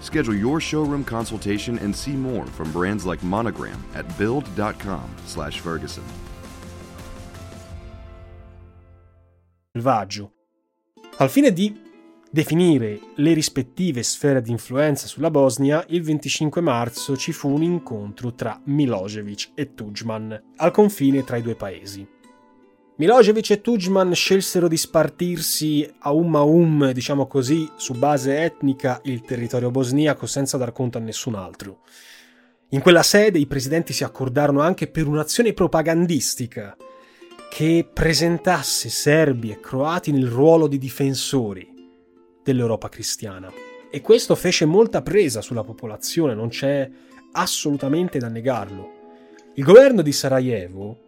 Schedule 0.00 0.36
your 0.36 0.60
showroom 0.60 1.04
consultation 1.04 1.78
and 1.78 1.94
see 1.94 2.12
more 2.12 2.46
from 2.46 2.72
brands 2.72 3.04
like 3.04 3.22
Monogram 3.22 3.82
at 3.94 4.06
build.com/ferguson. 4.16 6.04
selvaggio. 9.78 10.32
Al 11.18 11.30
fine 11.30 11.52
di 11.52 11.80
definire 12.30 13.00
le 13.16 13.32
rispettive 13.32 14.02
sfere 14.02 14.42
di 14.42 14.50
influenza 14.50 15.06
sulla 15.06 15.30
Bosnia, 15.30 15.84
il 15.88 16.02
25 16.02 16.60
marzo 16.60 17.16
ci 17.16 17.32
fu 17.32 17.48
un 17.48 17.62
incontro 17.62 18.34
tra 18.34 18.60
Milosevic 18.64 19.52
e 19.54 19.74
Tudjman, 19.74 20.42
al 20.56 20.70
confine 20.70 21.24
tra 21.24 21.36
i 21.36 21.42
due 21.42 21.54
paesi. 21.54 22.06
Milosevic 22.98 23.50
e 23.50 23.60
Tudjman 23.60 24.12
scelsero 24.12 24.66
di 24.66 24.76
spartirsi 24.76 25.88
a 26.00 26.10
um 26.10 26.34
a 26.34 26.42
um, 26.42 26.90
diciamo 26.90 27.28
così, 27.28 27.70
su 27.76 27.94
base 27.94 28.40
etnica 28.40 29.00
il 29.04 29.20
territorio 29.20 29.70
bosniaco 29.70 30.26
senza 30.26 30.56
dar 30.56 30.72
conto 30.72 30.98
a 30.98 31.00
nessun 31.00 31.36
altro. 31.36 31.82
In 32.70 32.80
quella 32.80 33.04
sede 33.04 33.38
i 33.38 33.46
presidenti 33.46 33.92
si 33.92 34.02
accordarono 34.02 34.62
anche 34.62 34.88
per 34.88 35.06
un'azione 35.06 35.52
propagandistica 35.52 36.76
che 37.48 37.88
presentasse 37.90 38.88
serbi 38.88 39.52
e 39.52 39.60
croati 39.60 40.10
nel 40.10 40.26
ruolo 40.26 40.66
di 40.66 40.78
difensori 40.78 41.72
dell'Europa 42.42 42.88
cristiana. 42.88 43.48
E 43.92 44.00
questo 44.00 44.34
fece 44.34 44.64
molta 44.64 45.02
presa 45.02 45.40
sulla 45.40 45.62
popolazione, 45.62 46.34
non 46.34 46.48
c'è 46.48 46.90
assolutamente 47.30 48.18
da 48.18 48.26
negarlo. 48.26 48.90
Il 49.54 49.62
governo 49.62 50.02
di 50.02 50.10
Sarajevo, 50.10 51.06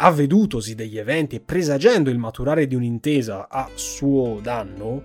avvedutosi 0.00 0.74
degli 0.74 0.98
eventi 0.98 1.36
e 1.36 1.40
presagendo 1.40 2.10
il 2.10 2.18
maturare 2.18 2.66
di 2.66 2.74
un'intesa 2.74 3.48
a 3.48 3.68
suo 3.74 4.38
danno, 4.40 5.02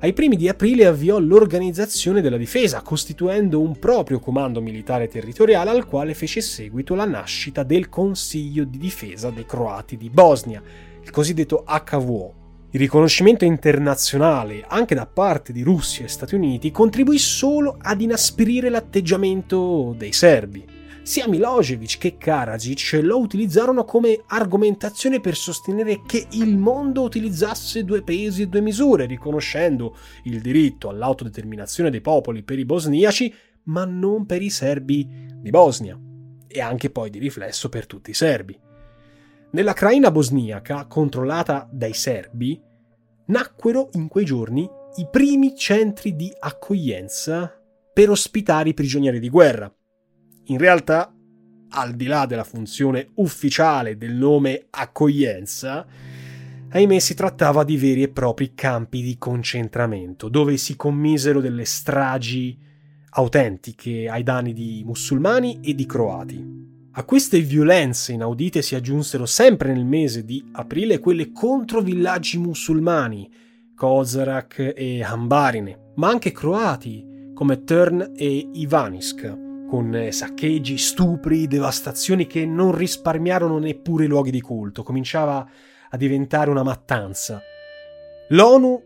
ai 0.00 0.12
primi 0.12 0.36
di 0.36 0.48
aprile 0.48 0.86
avviò 0.86 1.18
l'organizzazione 1.18 2.20
della 2.20 2.36
difesa, 2.36 2.82
costituendo 2.82 3.60
un 3.60 3.80
proprio 3.80 4.20
comando 4.20 4.60
militare 4.60 5.08
territoriale 5.08 5.70
al 5.70 5.86
quale 5.86 6.14
fece 6.14 6.40
seguito 6.40 6.94
la 6.94 7.04
nascita 7.04 7.64
del 7.64 7.88
Consiglio 7.88 8.62
di 8.62 8.78
difesa 8.78 9.30
dei 9.30 9.44
croati 9.44 9.96
di 9.96 10.08
Bosnia, 10.08 10.62
il 11.02 11.10
cosiddetto 11.10 11.64
HVO. 11.66 12.34
Il 12.70 12.80
riconoscimento 12.80 13.44
internazionale, 13.44 14.64
anche 14.68 14.94
da 14.94 15.06
parte 15.06 15.52
di 15.52 15.62
Russia 15.62 16.04
e 16.04 16.08
Stati 16.08 16.36
Uniti, 16.36 16.70
contribuì 16.70 17.18
solo 17.18 17.76
ad 17.80 18.00
inasprire 18.00 18.68
l'atteggiamento 18.68 19.96
dei 19.98 20.12
serbi. 20.12 20.77
Sia 21.08 21.26
Milosevic 21.26 21.96
che 21.96 22.18
Karadzic 22.18 23.00
lo 23.02 23.18
utilizzarono 23.18 23.86
come 23.86 24.24
argomentazione 24.26 25.20
per 25.20 25.36
sostenere 25.36 26.02
che 26.04 26.26
il 26.32 26.58
mondo 26.58 27.00
utilizzasse 27.00 27.82
due 27.82 28.02
pesi 28.02 28.42
e 28.42 28.46
due 28.46 28.60
misure, 28.60 29.06
riconoscendo 29.06 29.96
il 30.24 30.42
diritto 30.42 30.90
all'autodeterminazione 30.90 31.88
dei 31.88 32.02
popoli 32.02 32.42
per 32.42 32.58
i 32.58 32.66
bosniaci, 32.66 33.34
ma 33.64 33.86
non 33.86 34.26
per 34.26 34.42
i 34.42 34.50
serbi 34.50 35.08
di 35.34 35.48
Bosnia, 35.48 35.98
e 36.46 36.60
anche 36.60 36.90
poi 36.90 37.08
di 37.08 37.18
riflesso 37.18 37.70
per 37.70 37.86
tutti 37.86 38.10
i 38.10 38.14
serbi. 38.14 38.60
Nella 39.52 39.72
Craina 39.72 40.10
bosniaca, 40.10 40.84
controllata 40.84 41.66
dai 41.72 41.94
serbi, 41.94 42.60
nacquero 43.28 43.88
in 43.92 44.08
quei 44.08 44.26
giorni 44.26 44.68
i 44.96 45.08
primi 45.10 45.56
centri 45.56 46.14
di 46.14 46.30
accoglienza 46.38 47.50
per 47.94 48.10
ospitare 48.10 48.68
i 48.68 48.74
prigionieri 48.74 49.20
di 49.20 49.30
guerra. 49.30 49.72
In 50.50 50.56
realtà, 50.56 51.12
al 51.70 51.92
di 51.92 52.06
là 52.06 52.24
della 52.24 52.44
funzione 52.44 53.08
ufficiale 53.16 53.98
del 53.98 54.14
nome 54.14 54.66
accoglienza, 54.70 55.86
ahimè 56.70 56.98
si 56.98 57.14
trattava 57.14 57.64
di 57.64 57.76
veri 57.76 58.02
e 58.02 58.08
propri 58.08 58.54
campi 58.54 59.02
di 59.02 59.18
concentramento, 59.18 60.30
dove 60.30 60.56
si 60.56 60.74
commisero 60.74 61.42
delle 61.42 61.66
stragi 61.66 62.56
autentiche 63.10 64.08
ai 64.08 64.22
danni 64.22 64.54
di 64.54 64.82
musulmani 64.86 65.60
e 65.62 65.74
di 65.74 65.84
croati. 65.84 66.66
A 66.92 67.04
queste 67.04 67.40
violenze 67.40 68.12
inaudite 68.12 68.62
si 68.62 68.74
aggiunsero 68.74 69.26
sempre 69.26 69.74
nel 69.74 69.84
mese 69.84 70.24
di 70.24 70.42
aprile 70.52 70.98
quelle 70.98 71.30
contro 71.30 71.82
villaggi 71.82 72.38
musulmani, 72.38 73.30
Kozarak 73.74 74.72
e 74.74 75.02
Hambarine, 75.02 75.92
ma 75.96 76.08
anche 76.08 76.32
croati 76.32 77.32
come 77.34 77.62
Tern 77.64 78.14
e 78.16 78.48
Ivanisk, 78.54 79.46
con 79.68 80.08
saccheggi, 80.10 80.78
stupri, 80.78 81.46
devastazioni 81.46 82.26
che 82.26 82.46
non 82.46 82.74
risparmiarono 82.74 83.58
neppure 83.58 84.04
i 84.04 84.08
luoghi 84.08 84.30
di 84.30 84.40
culto. 84.40 84.82
Cominciava 84.82 85.46
a 85.90 85.96
diventare 85.96 86.48
una 86.48 86.62
mattanza. 86.62 87.40
L'ONU 88.30 88.82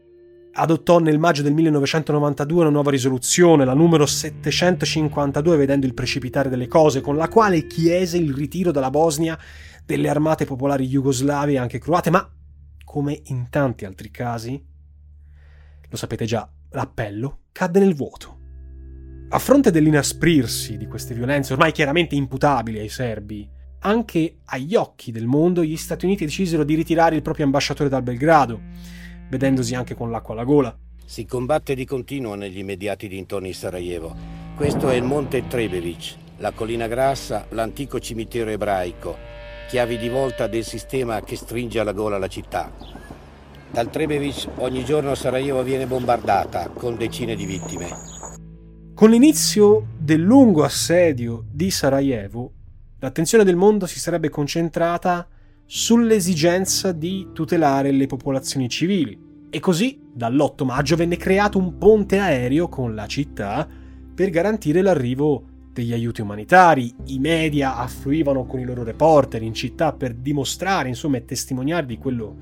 adottò 0.54 0.98
nel 0.98 1.18
maggio 1.18 1.42
del 1.42 1.54
1992 1.54 2.60
una 2.60 2.70
nuova 2.70 2.90
risoluzione, 2.90 3.64
la 3.64 3.74
numero 3.74 4.06
752, 4.06 5.56
vedendo 5.56 5.86
il 5.86 5.94
precipitare 5.94 6.48
delle 6.48 6.66
cose, 6.66 7.00
con 7.00 7.16
la 7.16 7.28
quale 7.28 7.66
chiese 7.66 8.18
il 8.18 8.34
ritiro 8.34 8.72
dalla 8.72 8.90
Bosnia 8.90 9.38
delle 9.86 10.08
armate 10.08 10.44
popolari 10.44 10.88
jugoslave 10.88 11.52
e 11.52 11.58
anche 11.58 11.78
croate, 11.78 12.10
ma 12.10 12.28
come 12.84 13.20
in 13.26 13.46
tanti 13.50 13.84
altri 13.84 14.10
casi, 14.10 14.62
lo 15.88 15.96
sapete 15.96 16.24
già, 16.24 16.48
l'appello 16.70 17.38
cadde 17.52 17.78
nel 17.78 17.94
vuoto. 17.94 18.41
A 19.34 19.38
fronte 19.38 19.70
dell'inasprirsi 19.70 20.76
di 20.76 20.86
queste 20.86 21.14
violenze, 21.14 21.54
ormai 21.54 21.72
chiaramente 21.72 22.14
imputabili 22.14 22.78
ai 22.78 22.90
serbi, 22.90 23.48
anche 23.80 24.40
agli 24.44 24.74
occhi 24.74 25.10
del 25.10 25.24
mondo 25.24 25.64
gli 25.64 25.78
Stati 25.78 26.04
Uniti 26.04 26.26
decisero 26.26 26.64
di 26.64 26.74
ritirare 26.74 27.16
il 27.16 27.22
proprio 27.22 27.46
ambasciatore 27.46 27.88
dal 27.88 28.02
Belgrado, 28.02 28.60
vedendosi 29.30 29.74
anche 29.74 29.94
con 29.94 30.10
l'acqua 30.10 30.34
alla 30.34 30.44
gola. 30.44 30.76
Si 31.06 31.24
combatte 31.24 31.74
di 31.74 31.86
continuo 31.86 32.34
negli 32.34 32.58
immediati 32.58 33.08
dintorni 33.08 33.48
di 33.48 33.54
Sarajevo. 33.54 34.14
Questo 34.54 34.90
è 34.90 34.96
il 34.96 35.02
monte 35.02 35.46
Trebevic, 35.46 36.14
la 36.36 36.52
collina 36.52 36.86
grassa, 36.86 37.46
l'antico 37.52 38.00
cimitero 38.00 38.50
ebraico, 38.50 39.16
chiavi 39.66 39.96
di 39.96 40.10
volta 40.10 40.46
del 40.46 40.62
sistema 40.62 41.22
che 41.22 41.36
stringe 41.36 41.80
alla 41.80 41.92
gola 41.92 42.18
la 42.18 42.28
città. 42.28 42.70
Dal 43.70 43.88
Trebevic 43.88 44.48
ogni 44.56 44.84
giorno 44.84 45.14
Sarajevo 45.14 45.62
viene 45.62 45.86
bombardata 45.86 46.68
con 46.68 46.98
decine 46.98 47.34
di 47.34 47.46
vittime. 47.46 48.11
Con 49.02 49.10
l'inizio 49.10 49.88
del 49.98 50.20
lungo 50.20 50.62
assedio 50.62 51.46
di 51.50 51.72
Sarajevo, 51.72 52.52
l'attenzione 53.00 53.42
del 53.42 53.56
mondo 53.56 53.86
si 53.86 53.98
sarebbe 53.98 54.28
concentrata 54.28 55.26
sull'esigenza 55.66 56.92
di 56.92 57.30
tutelare 57.32 57.90
le 57.90 58.06
popolazioni 58.06 58.68
civili. 58.68 59.18
E 59.50 59.58
così, 59.58 60.00
dall'8 60.14 60.64
maggio, 60.64 60.94
venne 60.94 61.16
creato 61.16 61.58
un 61.58 61.78
ponte 61.78 62.20
aereo 62.20 62.68
con 62.68 62.94
la 62.94 63.08
città 63.08 63.68
per 64.14 64.30
garantire 64.30 64.82
l'arrivo 64.82 65.46
degli 65.72 65.92
aiuti 65.92 66.20
umanitari. 66.20 66.94
I 67.06 67.18
media 67.18 67.78
affluivano 67.78 68.46
con 68.46 68.60
i 68.60 68.64
loro 68.64 68.84
reporter 68.84 69.42
in 69.42 69.52
città 69.52 69.92
per 69.92 70.14
dimostrare, 70.14 70.86
insomma, 70.86 71.16
e 71.16 71.24
testimoniare 71.24 71.86
di 71.86 71.98
quello 71.98 72.36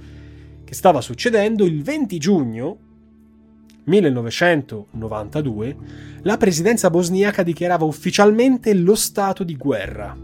che 0.62 0.74
stava 0.74 1.00
succedendo. 1.00 1.64
Il 1.64 1.82
20 1.82 2.18
giugno 2.18 2.78
1992, 3.90 5.76
la 6.22 6.36
presidenza 6.36 6.88
bosniaca 6.88 7.42
dichiarava 7.42 7.84
ufficialmente 7.84 8.72
lo 8.72 8.94
stato 8.94 9.44
di 9.44 9.56
guerra. 9.56 10.16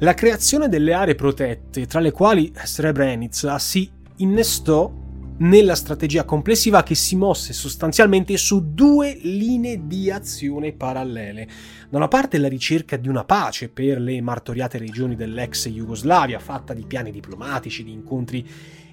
La 0.00 0.14
creazione 0.14 0.68
delle 0.68 0.92
aree 0.92 1.14
protette, 1.14 1.86
tra 1.86 2.00
le 2.00 2.10
quali 2.10 2.52
Srebrenica, 2.54 3.58
si 3.58 3.90
innestò 4.16 4.92
nella 5.38 5.76
strategia 5.76 6.24
complessiva 6.24 6.82
che 6.82 6.96
si 6.96 7.14
mosse 7.14 7.52
sostanzialmente 7.52 8.36
su 8.36 8.72
due 8.74 9.16
linee 9.22 9.86
di 9.86 10.10
azione 10.10 10.72
parallele. 10.72 11.48
Da 11.88 11.96
una 11.96 12.08
parte 12.08 12.38
la 12.38 12.48
ricerca 12.48 12.96
di 12.96 13.08
una 13.08 13.24
pace 13.24 13.68
per 13.68 14.00
le 14.00 14.20
martoriate 14.20 14.78
regioni 14.78 15.14
dell'ex 15.14 15.68
Jugoslavia, 15.68 16.40
fatta 16.40 16.74
di 16.74 16.84
piani 16.84 17.12
diplomatici, 17.12 17.84
di 17.84 17.92
incontri 17.92 18.44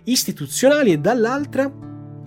istituzionali, 0.04 0.92
e 0.92 1.00
dall'altra 1.00 1.72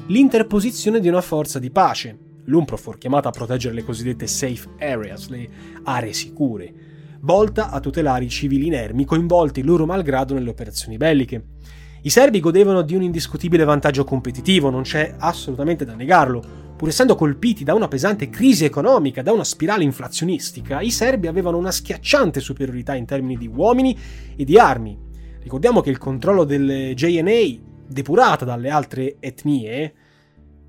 l'interposizione 0.08 1.00
di 1.00 1.08
una 1.08 1.20
forza 1.20 1.58
di 1.58 1.70
pace, 1.70 2.16
l'UNPROFOR 2.44 2.96
chiamata 2.96 3.28
a 3.28 3.32
proteggere 3.32 3.74
le 3.74 3.84
cosiddette 3.84 4.26
safe 4.26 4.68
areas, 4.78 5.28
le 5.28 5.48
aree 5.82 6.14
sicure, 6.14 6.72
volta 7.20 7.70
a 7.70 7.78
tutelare 7.78 8.24
i 8.24 8.30
civili 8.30 8.66
inermi 8.66 9.04
coinvolti 9.04 9.62
loro 9.62 9.84
malgrado 9.84 10.32
nelle 10.32 10.48
operazioni 10.48 10.96
belliche. 10.96 11.44
I 12.00 12.10
serbi 12.10 12.40
godevano 12.40 12.80
di 12.82 12.94
un 12.94 13.02
indiscutibile 13.02 13.64
vantaggio 13.64 14.04
competitivo, 14.04 14.70
non 14.70 14.82
c'è 14.82 15.14
assolutamente 15.18 15.84
da 15.84 15.94
negarlo. 15.94 16.66
Pur 16.76 16.88
essendo 16.88 17.14
colpiti 17.14 17.64
da 17.64 17.74
una 17.74 17.88
pesante 17.88 18.30
crisi 18.30 18.64
economica, 18.64 19.20
da 19.20 19.32
una 19.32 19.44
spirale 19.44 19.82
inflazionistica, 19.82 20.80
i 20.80 20.90
serbi 20.90 21.26
avevano 21.26 21.58
una 21.58 21.72
schiacciante 21.72 22.40
superiorità 22.40 22.94
in 22.94 23.04
termini 23.04 23.36
di 23.36 23.50
uomini 23.52 23.98
e 24.36 24.44
di 24.44 24.58
armi. 24.58 24.96
Ricordiamo 25.42 25.80
che 25.80 25.90
il 25.90 25.98
controllo 25.98 26.44
del 26.44 26.94
JNA, 26.94 27.66
depurato 27.88 28.44
dalle 28.44 28.68
altre 28.68 29.16
etnie, 29.20 29.94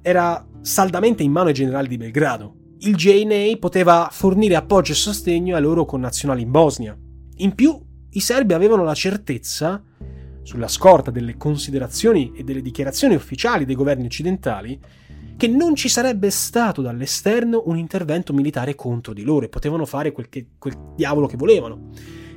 era 0.01 0.45
saldamente 0.61 1.23
in 1.23 1.31
mano 1.31 1.47
ai 1.47 1.53
generali 1.53 1.87
di 1.87 1.97
Belgrado. 1.97 2.55
Il 2.79 2.95
JNA 2.95 3.57
poteva 3.59 4.07
fornire 4.11 4.55
appoggio 4.55 4.93
e 4.93 4.95
sostegno 4.95 5.55
ai 5.55 5.61
loro 5.61 5.85
connazionali 5.85 6.41
in 6.41 6.51
Bosnia. 6.51 6.97
In 7.37 7.53
più, 7.53 7.77
i 8.11 8.19
serbi 8.19 8.53
avevano 8.53 8.83
la 8.83 8.93
certezza, 8.93 9.83
sulla 10.43 10.67
scorta 10.67 11.11
delle 11.11 11.37
considerazioni 11.37 12.31
e 12.35 12.43
delle 12.43 12.61
dichiarazioni 12.61 13.15
ufficiali 13.15 13.65
dei 13.65 13.75
governi 13.75 14.05
occidentali, 14.05 14.79
che 15.37 15.47
non 15.47 15.75
ci 15.75 15.87
sarebbe 15.89 16.29
stato 16.31 16.81
dall'esterno 16.81 17.63
un 17.65 17.77
intervento 17.77 18.33
militare 18.33 18.75
contro 18.75 19.13
di 19.13 19.23
loro 19.23 19.45
e 19.45 19.49
potevano 19.49 19.85
fare 19.85 20.11
quel, 20.11 20.27
che, 20.27 20.47
quel 20.57 20.93
diavolo 20.95 21.27
che 21.27 21.37
volevano. 21.37 21.89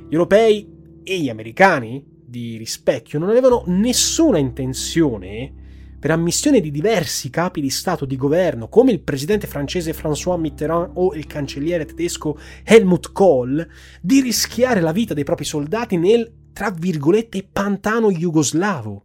Gli 0.09 0.13
europei 0.13 0.69
e 1.03 1.19
gli 1.19 1.29
americani 1.29 2.05
di 2.33 2.57
rispecchio 2.57 3.19
non 3.19 3.29
avevano 3.29 3.63
nessuna 3.67 4.39
intenzione 4.39 5.53
per 5.99 6.11
ammissione 6.11 6.61
di 6.61 6.71
diversi 6.71 7.29
capi 7.29 7.61
di 7.61 7.69
Stato 7.69 8.07
di 8.07 8.17
governo, 8.17 8.69
come 8.69 8.91
il 8.91 9.03
presidente 9.03 9.47
francese 9.47 9.95
François 9.95 10.39
Mitterrand 10.39 10.93
o 10.95 11.13
il 11.13 11.27
cancelliere 11.27 11.85
tedesco 11.85 12.39
Helmut 12.65 13.13
Kohl, 13.13 13.69
di 14.01 14.23
rischiare 14.23 14.81
la 14.81 14.93
vita 14.93 15.13
dei 15.13 15.25
propri 15.25 15.45
soldati 15.45 15.99
nel, 15.99 16.49
tra 16.55 16.71
virgolette, 16.71 17.47
pantano 17.53 18.11
jugoslavo. 18.11 19.05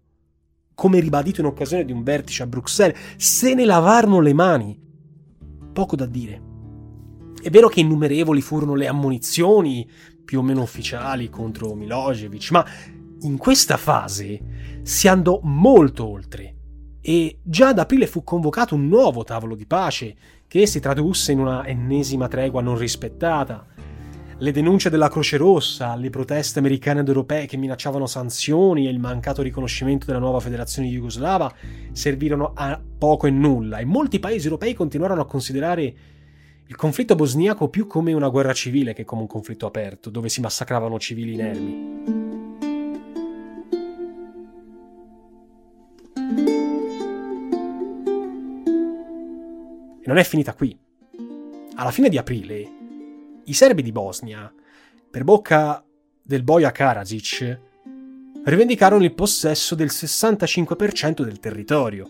Come 0.73 0.99
ribadito 1.01 1.41
in 1.41 1.47
occasione 1.47 1.83
di 1.83 1.91
un 1.91 2.03
vertice 2.03 2.43
a 2.43 2.47
Bruxelles, 2.47 2.97
se 3.17 3.53
ne 3.53 3.65
lavarono 3.65 4.21
le 4.21 4.33
mani. 4.33 4.79
Poco 5.73 5.95
da 5.97 6.05
dire. 6.05 6.41
È 7.39 7.49
vero 7.49 7.67
che 7.67 7.81
innumerevoli 7.81 8.41
furono 8.41 8.73
le 8.73 8.87
ammonizioni, 8.87 9.87
più 10.25 10.39
o 10.39 10.41
meno 10.41 10.61
ufficiali, 10.61 11.29
contro 11.29 11.75
Milosevic, 11.75 12.51
ma 12.51 12.65
in 13.21 13.38
questa 13.38 13.77
fase 13.77 14.39
si 14.84 15.08
andò 15.08 15.39
molto 15.43 16.08
oltre 16.08 16.56
e 17.01 17.39
già 17.41 17.69
ad 17.69 17.80
aprile 17.80 18.06
fu 18.06 18.23
convocato 18.23 18.75
un 18.75 18.88
nuovo 18.88 19.23
tavolo 19.23 19.56
di 19.56 19.65
pace 19.65 20.15
che 20.47 20.65
si 20.65 20.80
tradusse 20.80 21.32
in 21.32 21.39
una 21.39 21.65
ennesima 21.65 22.27
tregua 22.27 22.62
non 22.62 22.77
rispettata. 22.77 23.65
Le 24.39 24.51
denunce 24.51 24.89
della 24.89 25.10
Croce 25.10 25.38
Rossa, 25.38 25.95
le 25.95 26.10
proteste 26.10 26.60
americane 26.60 26.99
ed 26.99 27.08
europee 27.08 27.47
che 27.47 27.58
minacciavano 27.58 28.06
sanzioni 28.06 28.86
e 28.86 28.91
il 28.91 28.99
mancato 28.99 29.41
riconoscimento 29.41 30.06
della 30.06 30.19
nuova 30.19 30.39
federazione 30.39 30.89
jugoslava 30.89 31.51
servirono 31.91 32.51
a 32.53 32.80
poco 32.97 33.25
e 33.25 33.32
nulla 33.32 33.77
e 33.77 33.86
molti 33.86 34.19
paesi 34.19 34.45
europei 34.45 34.73
continuarono 34.73 35.21
a 35.21 35.25
considerare 35.25 35.95
il 36.67 36.75
conflitto 36.75 37.15
bosniaco 37.15 37.69
più 37.69 37.88
come 37.88 38.12
una 38.12 38.27
guerra 38.27 38.53
civile 38.53 38.93
che 38.93 39.06
come 39.06 39.21
un 39.21 39.27
conflitto 39.27 39.65
aperto, 39.65 40.10
dove 40.10 40.27
si 40.27 40.41
massacravano 40.41 40.99
civili 40.99 41.34
inermi. 41.34 42.16
Non 50.07 50.17
è 50.17 50.23
finita 50.23 50.53
qui. 50.53 50.75
Alla 51.75 51.91
fine 51.91 52.09
di 52.09 52.17
aprile, 52.17 52.71
i 53.43 53.53
serbi 53.53 53.83
di 53.83 53.91
Bosnia, 53.91 54.51
per 55.11 55.23
bocca 55.23 55.83
del 56.23 56.43
boia 56.43 56.71
Karadzic, 56.71 57.59
rivendicarono 58.45 59.03
il 59.03 59.13
possesso 59.13 59.75
del 59.75 59.89
65% 59.91 61.21
del 61.23 61.39
territorio, 61.39 62.09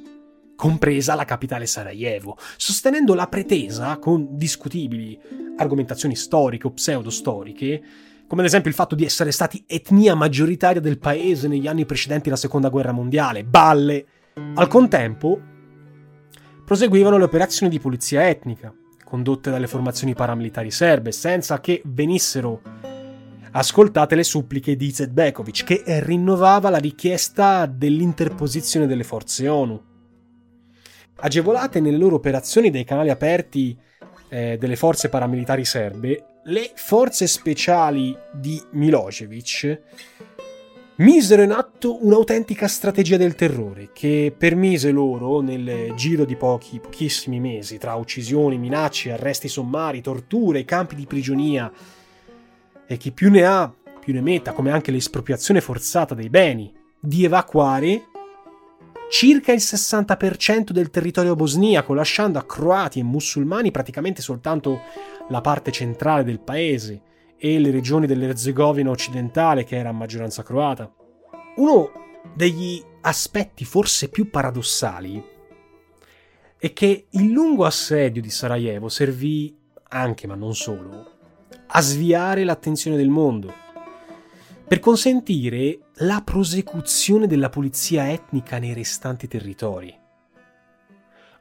compresa 0.55 1.15
la 1.15 1.25
capitale 1.25 1.65
Sarajevo, 1.65 2.37
sostenendo 2.55 3.13
la 3.13 3.27
pretesa, 3.27 3.97
con 3.97 4.37
discutibili 4.37 5.19
argomentazioni 5.57 6.15
storiche 6.15 6.67
o 6.67 6.71
pseudostoriche, 6.71 7.83
come 8.27 8.41
ad 8.41 8.47
esempio 8.47 8.69
il 8.69 8.75
fatto 8.75 8.95
di 8.95 9.05
essere 9.05 9.31
stati 9.31 9.63
etnia 9.65 10.13
maggioritaria 10.13 10.81
del 10.81 10.99
paese 10.99 11.47
negli 11.47 11.67
anni 11.67 11.85
precedenti 11.85 12.29
la 12.29 12.35
seconda 12.35 12.69
guerra 12.69 12.91
mondiale, 12.91 13.45
balle. 13.45 14.05
Al 14.53 14.67
contempo, 14.67 15.39
proseguivano 16.65 17.17
le 17.17 17.23
operazioni 17.23 17.71
di 17.71 17.79
pulizia 17.79 18.27
etnica, 18.27 18.73
condotte 19.03 19.49
dalle 19.49 19.67
formazioni 19.67 20.13
paramilitari 20.13 20.69
serbe, 20.69 21.13
senza 21.13 21.61
che 21.61 21.81
venissero 21.85 22.61
ascoltate 23.51 24.15
le 24.15 24.23
suppliche 24.23 24.75
di 24.75 24.87
Izetbekovic, 24.87 25.63
che 25.63 25.83
rinnovava 26.03 26.69
la 26.69 26.77
richiesta 26.77 27.65
dell'interposizione 27.65 28.85
delle 28.85 29.05
forze 29.05 29.47
ONU. 29.47 29.81
Agevolate 31.19 31.79
nelle 31.79 31.97
loro 31.97 32.15
operazioni 32.15 32.69
dai 32.69 32.83
canali 32.83 33.09
aperti 33.09 33.75
eh, 34.29 34.57
delle 34.59 34.75
forze 34.75 35.09
paramilitari 35.09 35.65
serbe, 35.65 36.36
le 36.47 36.71
forze 36.75 37.27
speciali 37.27 38.17
di 38.31 38.61
Milosevic 38.71 39.81
misero 40.95 41.41
in 41.41 41.51
atto 41.51 42.05
un'autentica 42.05 42.67
strategia 42.67 43.17
del 43.17 43.35
terrore 43.35 43.89
che 43.93 44.33
permise 44.35 44.91
loro, 44.91 45.41
nel 45.41 45.93
giro 45.95 46.25
di 46.25 46.35
pochi, 46.35 46.79
pochissimi 46.79 47.39
mesi, 47.39 47.77
tra 47.77 47.95
uccisioni, 47.95 48.57
minacce, 48.57 49.11
arresti 49.11 49.47
sommari, 49.47 50.01
torture, 50.01 50.65
campi 50.65 50.95
di 50.95 51.05
prigionia, 51.05 51.71
e 52.87 52.97
chi 52.97 53.11
più 53.11 53.29
ne 53.29 53.45
ha, 53.45 53.71
più 53.99 54.13
ne 54.13 54.21
metta, 54.21 54.53
come 54.53 54.71
anche 54.71 54.91
l'espropriazione 54.91 55.61
forzata 55.61 56.15
dei 56.15 56.29
beni, 56.29 56.73
di 56.99 57.25
evacuare 57.25 58.05
circa 59.09 59.51
il 59.51 59.59
60% 59.59 60.71
del 60.71 60.89
territorio 60.89 61.35
bosniaco, 61.35 61.93
lasciando 61.93 62.39
a 62.39 62.45
croati 62.45 62.99
e 62.99 63.03
musulmani 63.03 63.71
praticamente 63.71 64.21
soltanto 64.21 64.81
la 65.29 65.41
parte 65.41 65.71
centrale 65.71 66.23
del 66.23 66.39
paese 66.39 67.01
e 67.37 67.59
le 67.59 67.71
regioni 67.71 68.07
dell'Erzegovina 68.07 68.89
occidentale, 68.89 69.63
che 69.63 69.77
era 69.77 69.89
a 69.89 69.93
maggioranza 69.93 70.43
croata. 70.43 70.91
Uno 71.57 71.91
degli 72.33 72.83
aspetti 73.01 73.63
forse 73.63 74.09
più 74.09 74.29
paradossali 74.29 75.23
è 76.57 76.73
che 76.73 77.07
il 77.09 77.31
lungo 77.31 77.65
assedio 77.65 78.21
di 78.21 78.29
Sarajevo 78.29 78.89
servì 78.89 79.55
anche, 79.89 80.27
ma 80.27 80.35
non 80.35 80.55
solo, 80.55 81.11
a 81.67 81.81
sviare 81.81 82.43
l'attenzione 82.43 82.97
del 82.97 83.09
mondo, 83.09 83.53
per 84.67 84.79
consentire 84.79 85.79
la 86.01 86.21
prosecuzione 86.23 87.25
della 87.25 87.49
pulizia 87.49 88.11
etnica 88.11 88.59
nei 88.59 88.73
restanti 88.73 89.27
territori. 89.27 89.91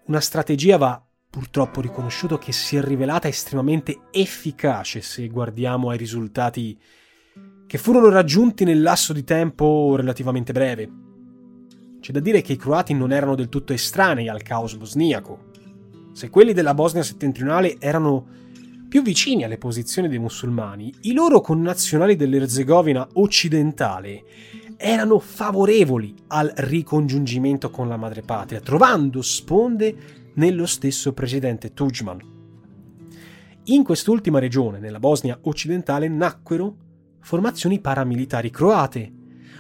Una 0.07 0.21
strategia 0.21 0.79
va 0.79 1.05
purtroppo 1.29 1.83
riconosciuto 1.83 2.39
che 2.39 2.53
si 2.53 2.77
è 2.77 2.81
rivelata 2.81 3.29
estremamente 3.29 4.05
efficace 4.11 5.03
se 5.03 5.29
guardiamo 5.29 5.91
ai 5.91 5.99
risultati 5.99 6.81
che 7.67 7.77
furono 7.77 8.09
raggiunti 8.09 8.65
nel 8.65 8.81
lasso 8.81 9.13
di 9.13 9.25
tempo 9.25 9.95
relativamente 9.95 10.53
breve. 10.53 10.91
C'è 12.01 12.13
da 12.13 12.21
dire 12.21 12.41
che 12.41 12.55
i 12.55 12.57
croati 12.57 12.95
non 12.95 13.13
erano 13.13 13.35
del 13.35 13.51
tutto 13.51 13.75
estranei 13.75 14.29
al 14.29 14.41
caos 14.41 14.75
bosniaco. 14.77 15.51
Se 16.13 16.31
quelli 16.31 16.55
della 16.55 16.73
Bosnia 16.73 17.03
settentrionale 17.03 17.77
erano 17.79 18.46
più 18.97 19.05
vicini 19.05 19.45
alle 19.45 19.59
posizioni 19.59 20.09
dei 20.09 20.19
musulmani, 20.19 20.91
i 21.03 21.13
loro 21.13 21.43
connazionali 21.43 22.17
dell'Erzegovina 22.17 23.07
occidentale 23.13 24.25
erano 24.79 25.19
favorevoli 25.19 26.15
al 26.29 26.51
ricongiungimento 26.57 27.69
con 27.69 27.89
la 27.89 27.99
madrepatria, 27.99 28.61
trovando 28.61 29.21
sponde 29.21 30.33
nello 30.37 30.65
stesso 30.65 31.13
presidente 31.13 31.75
Tudjman. 31.75 32.21
In 33.65 33.85
quest'ultima 33.85 34.39
regione, 34.39 34.79
nella 34.79 34.99
Bosnia 34.99 35.39
occidentale, 35.43 36.09
nacquero 36.09 36.77
formazioni 37.21 37.81
paramilitari 37.81 38.49
croate, 38.49 39.13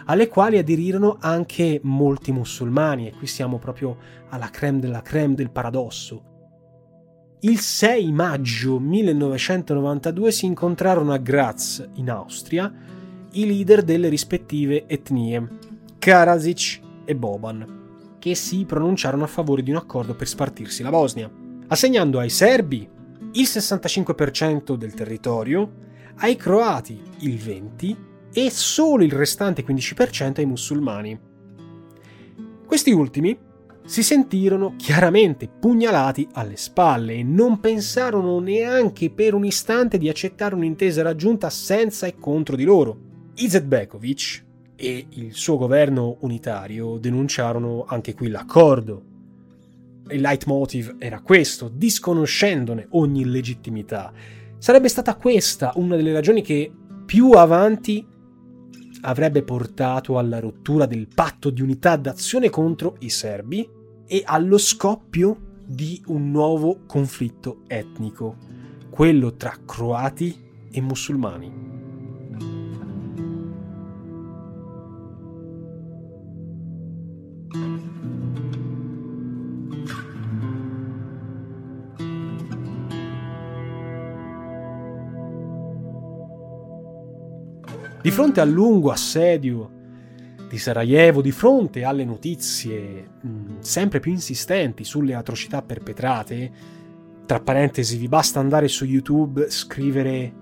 alle 0.06 0.28
quali 0.28 0.56
aderirono 0.56 1.18
anche 1.20 1.78
molti 1.82 2.32
musulmani, 2.32 3.08
e 3.08 3.12
qui 3.12 3.26
siamo 3.26 3.58
proprio 3.58 3.98
alla 4.30 4.48
creme 4.48 4.80
della 4.80 5.02
creme 5.02 5.34
del 5.34 5.50
paradosso. 5.50 6.35
Il 7.40 7.58
6 7.58 8.12
maggio 8.12 8.78
1992 8.78 10.32
si 10.32 10.46
incontrarono 10.46 11.12
a 11.12 11.18
Graz, 11.18 11.86
in 11.94 12.10
Austria, 12.10 12.72
i 13.32 13.46
leader 13.46 13.82
delle 13.82 14.08
rispettive 14.08 14.86
etnie, 14.86 15.48
Karadzic 15.98 16.80
e 17.04 17.14
Boban 17.14 17.76
che 18.26 18.34
si 18.34 18.64
pronunciarono 18.64 19.22
a 19.22 19.28
favore 19.28 19.62
di 19.62 19.70
un 19.70 19.76
accordo 19.76 20.16
per 20.16 20.26
spartirsi 20.26 20.82
la 20.82 20.90
Bosnia, 20.90 21.30
assegnando 21.68 22.18
ai 22.18 22.28
serbi 22.28 22.88
il 23.32 23.44
65% 23.44 24.74
del 24.74 24.94
territorio, 24.94 25.74
ai 26.16 26.34
croati 26.34 27.00
il 27.18 27.34
20% 27.36 27.96
e 28.32 28.50
solo 28.50 29.04
il 29.04 29.12
restante 29.12 29.64
15% 29.64 30.38
ai 30.38 30.44
musulmani. 30.44 31.16
Questi 32.66 32.90
ultimi 32.90 33.38
si 33.86 34.02
sentirono 34.02 34.74
chiaramente 34.76 35.48
pugnalati 35.48 36.26
alle 36.32 36.56
spalle 36.56 37.14
e 37.14 37.22
non 37.22 37.60
pensarono 37.60 38.40
neanche 38.40 39.10
per 39.10 39.32
un 39.32 39.44
istante 39.44 39.96
di 39.96 40.08
accettare 40.08 40.56
un'intesa 40.56 41.02
raggiunta 41.02 41.48
senza 41.50 42.06
e 42.06 42.16
contro 42.18 42.56
di 42.56 42.64
loro. 42.64 42.98
Izetbekovic 43.36 44.44
e 44.74 45.06
il 45.08 45.32
suo 45.34 45.56
governo 45.56 46.16
unitario 46.20 46.98
denunciarono 46.98 47.84
anche 47.86 48.12
qui 48.14 48.28
l'accordo. 48.28 49.02
Il 50.08 50.20
leitmotiv 50.20 50.96
era 50.98 51.20
questo, 51.20 51.68
disconoscendone 51.72 52.88
ogni 52.90 53.24
legittimità. 53.24 54.12
Sarebbe 54.58 54.88
stata 54.88 55.14
questa 55.14 55.72
una 55.76 55.94
delle 55.94 56.12
ragioni 56.12 56.42
che 56.42 56.72
più 57.04 57.30
avanti 57.30 58.04
avrebbe 59.06 59.42
portato 59.42 60.18
alla 60.18 60.40
rottura 60.40 60.86
del 60.86 61.08
patto 61.12 61.50
di 61.50 61.62
unità 61.62 61.96
d'azione 61.96 62.50
contro 62.50 62.96
i 63.00 63.08
serbi 63.08 63.68
e 64.06 64.22
allo 64.24 64.58
scoppio 64.58 65.62
di 65.64 66.02
un 66.06 66.30
nuovo 66.30 66.80
conflitto 66.86 67.62
etnico, 67.66 68.36
quello 68.90 69.34
tra 69.34 69.56
croati 69.64 70.36
e 70.70 70.80
musulmani. 70.80 71.65
Di 88.06 88.12
fronte 88.12 88.40
al 88.40 88.50
lungo 88.50 88.92
assedio 88.92 89.70
di 90.48 90.58
Sarajevo, 90.58 91.20
di 91.20 91.32
fronte 91.32 91.82
alle 91.82 92.04
notizie 92.04 93.04
mh, 93.20 93.58
sempre 93.58 93.98
più 93.98 94.12
insistenti 94.12 94.84
sulle 94.84 95.12
atrocità 95.12 95.60
perpetrate, 95.60 96.52
tra 97.26 97.40
parentesi 97.40 97.96
vi 97.96 98.06
basta 98.06 98.38
andare 98.38 98.68
su 98.68 98.84
YouTube, 98.84 99.50
scrivere 99.50 100.32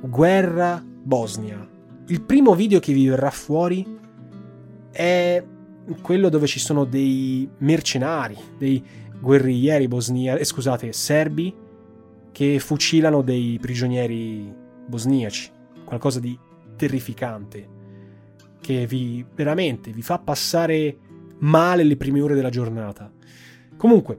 guerra 0.00 0.82
Bosnia. 0.82 1.68
Il 2.06 2.22
primo 2.22 2.54
video 2.54 2.80
che 2.80 2.94
vi 2.94 3.06
verrà 3.06 3.30
fuori 3.30 3.86
è 4.90 5.44
quello 6.00 6.30
dove 6.30 6.46
ci 6.46 6.58
sono 6.58 6.86
dei 6.86 7.46
mercenari, 7.58 8.36
dei 8.56 8.82
guerriglieri 9.20 9.88
bosniaci, 9.88 10.40
eh, 10.40 10.44
scusate, 10.46 10.90
serbi 10.94 11.54
che 12.32 12.58
fucilano 12.60 13.20
dei 13.20 13.58
prigionieri 13.60 14.50
bosniaci, 14.86 15.50
qualcosa 15.84 16.18
di 16.18 16.48
terrificante 16.80 17.68
che 18.58 18.86
vi 18.86 19.24
veramente 19.34 19.92
vi 19.92 20.00
fa 20.00 20.18
passare 20.18 20.96
male 21.40 21.84
le 21.84 21.96
prime 21.96 22.22
ore 22.22 22.34
della 22.34 22.48
giornata. 22.48 23.12
Comunque, 23.76 24.18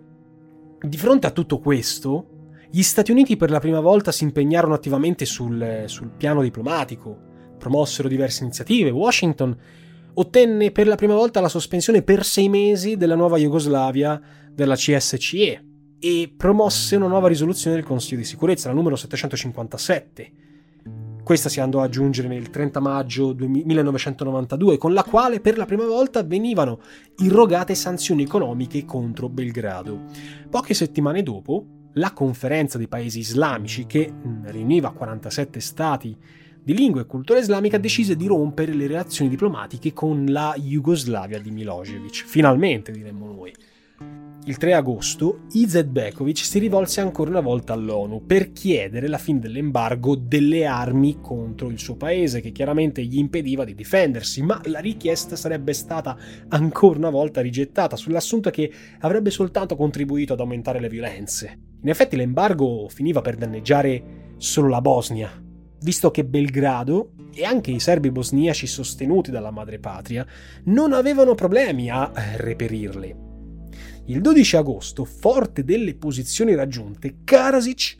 di 0.79 0.97
fronte 0.97 1.25
a 1.25 1.31
tutto 1.31 1.59
questo, 1.59 2.27
gli 2.69 2.83
Stati 2.83 3.11
Uniti 3.11 3.35
per 3.35 3.49
la 3.49 3.59
prima 3.59 3.79
volta 3.79 4.11
si 4.11 4.23
impegnarono 4.23 4.75
attivamente 4.75 5.25
sul, 5.25 5.83
sul 5.85 6.11
piano 6.11 6.43
diplomatico, 6.43 7.17
promossero 7.57 8.07
diverse 8.07 8.43
iniziative. 8.43 8.91
Washington 8.91 9.57
ottenne 10.13 10.71
per 10.71 10.85
la 10.85 10.95
prima 10.95 11.15
volta 11.15 11.41
la 11.41 11.49
sospensione 11.49 12.03
per 12.03 12.23
sei 12.23 12.47
mesi 12.47 12.95
della 12.95 13.15
nuova 13.15 13.37
Jugoslavia 13.37 14.21
della 14.51 14.75
CSCE 14.75 15.65
e 15.99 16.33
promosse 16.35 16.95
una 16.95 17.07
nuova 17.07 17.27
risoluzione 17.27 17.75
del 17.75 17.85
Consiglio 17.85 18.19
di 18.19 18.25
sicurezza, 18.25 18.67
la 18.67 18.75
numero 18.75 18.95
757, 18.95 20.31
questa 21.31 21.47
si 21.47 21.61
andò 21.61 21.79
ad 21.79 21.85
aggiungere 21.85 22.27
nel 22.27 22.49
30 22.49 22.81
maggio 22.81 23.33
1992, 23.33 24.77
con 24.77 24.91
la 24.91 25.01
quale 25.05 25.39
per 25.39 25.55
la 25.55 25.63
prima 25.63 25.85
volta 25.85 26.23
venivano 26.23 26.81
irrogate 27.19 27.73
sanzioni 27.73 28.23
economiche 28.23 28.83
contro 28.83 29.29
Belgrado. 29.29 30.07
Poche 30.49 30.73
settimane 30.73 31.23
dopo, 31.23 31.65
la 31.93 32.11
conferenza 32.11 32.77
dei 32.77 32.89
paesi 32.89 33.19
islamici, 33.19 33.85
che 33.85 34.11
mm, 34.11 34.47
riuniva 34.47 34.91
47 34.91 35.61
stati 35.61 36.17
di 36.61 36.73
lingua 36.73 36.99
e 36.99 37.05
cultura 37.05 37.39
islamica, 37.39 37.77
decise 37.77 38.17
di 38.17 38.27
rompere 38.27 38.73
le 38.73 38.87
relazioni 38.87 39.29
diplomatiche 39.29 39.93
con 39.93 40.25
la 40.27 40.53
Jugoslavia 40.57 41.39
di 41.39 41.49
Milosevic. 41.49 42.25
Finalmente, 42.25 42.91
diremmo 42.91 43.27
noi 43.27 43.53
il 44.45 44.57
3 44.57 44.73
agosto, 44.73 45.41
Izetbekovic 45.51 46.39
si 46.39 46.57
rivolse 46.57 46.99
ancora 46.99 47.29
una 47.29 47.41
volta 47.41 47.73
all'ONU 47.73 48.25
per 48.25 48.51
chiedere 48.51 49.07
la 49.07 49.19
fine 49.19 49.39
dell'embargo 49.39 50.15
delle 50.15 50.65
armi 50.65 51.19
contro 51.21 51.69
il 51.69 51.77
suo 51.77 51.95
paese, 51.95 52.41
che 52.41 52.51
chiaramente 52.51 53.03
gli 53.03 53.19
impediva 53.19 53.63
di 53.63 53.75
difendersi, 53.75 54.41
ma 54.41 54.59
la 54.65 54.79
richiesta 54.79 55.35
sarebbe 55.35 55.73
stata 55.73 56.17
ancora 56.47 56.97
una 56.97 57.11
volta 57.11 57.39
rigettata 57.39 57.95
sull'assunto 57.95 58.49
che 58.49 58.71
avrebbe 59.01 59.29
soltanto 59.29 59.75
contribuito 59.75 60.33
ad 60.33 60.39
aumentare 60.39 60.79
le 60.79 60.89
violenze. 60.89 61.59
In 61.83 61.89
effetti 61.89 62.15
l'embargo 62.15 62.87
finiva 62.89 63.21
per 63.21 63.35
danneggiare 63.35 64.33
solo 64.37 64.69
la 64.69 64.81
Bosnia, 64.81 65.31
visto 65.81 66.09
che 66.09 66.25
Belgrado 66.25 67.13
e 67.33 67.45
anche 67.45 67.69
i 67.69 67.79
serbi 67.79 68.09
bosniaci 68.09 68.65
sostenuti 68.65 69.29
dalla 69.29 69.51
madrepatria 69.51 70.25
non 70.65 70.93
avevano 70.93 71.35
problemi 71.35 71.91
a 71.91 72.11
reperirle. 72.37 73.29
Il 74.11 74.19
12 74.19 74.57
agosto, 74.57 75.05
forte 75.05 75.63
delle 75.63 75.95
posizioni 75.95 76.53
raggiunte, 76.53 77.19
Karasic 77.23 77.97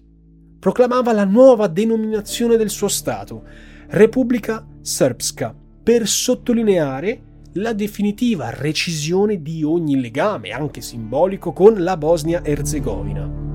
proclamava 0.60 1.14
la 1.14 1.24
nuova 1.24 1.68
denominazione 1.68 2.58
del 2.58 2.70
suo 2.70 2.90
Stato, 2.90 3.46
Repubblica 3.88 4.68
Srpska, 4.82 5.56
per 5.82 6.10
sottolineare 6.10 7.22
la 7.54 7.72
definitiva 7.72 8.50
recisione 8.50 9.42
di 9.42 9.64
ogni 9.64 10.02
legame, 10.02 10.50
anche 10.50 10.82
simbolico, 10.82 11.54
con 11.54 11.82
la 11.82 11.96
Bosnia-Erzegovina. 11.96 13.51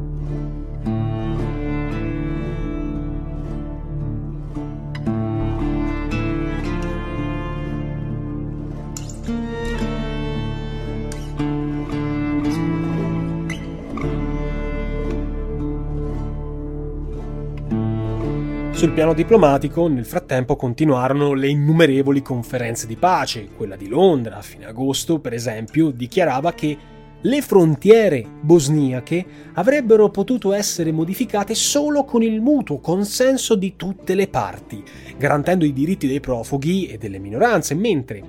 Sul 18.76 18.92
piano 18.92 19.14
diplomatico, 19.14 19.88
nel 19.88 20.04
frattempo 20.04 20.54
continuarono 20.54 21.32
le 21.32 21.48
innumerevoli 21.48 22.20
conferenze 22.20 22.86
di 22.86 22.96
pace. 22.96 23.48
Quella 23.56 23.74
di 23.74 23.88
Londra, 23.88 24.36
a 24.36 24.42
fine 24.42 24.66
agosto, 24.66 25.18
per 25.18 25.32
esempio, 25.32 25.90
dichiarava 25.90 26.52
che 26.52 26.76
le 27.18 27.40
frontiere 27.40 28.26
bosniache 28.42 29.24
avrebbero 29.54 30.10
potuto 30.10 30.52
essere 30.52 30.92
modificate 30.92 31.54
solo 31.54 32.04
con 32.04 32.22
il 32.22 32.42
mutuo 32.42 32.78
consenso 32.78 33.54
di 33.54 33.76
tutte 33.76 34.14
le 34.14 34.28
parti, 34.28 34.84
garantendo 35.16 35.64
i 35.64 35.72
diritti 35.72 36.06
dei 36.06 36.20
profughi 36.20 36.88
e 36.88 36.98
delle 36.98 37.18
minoranze, 37.18 37.74
mentre 37.74 38.22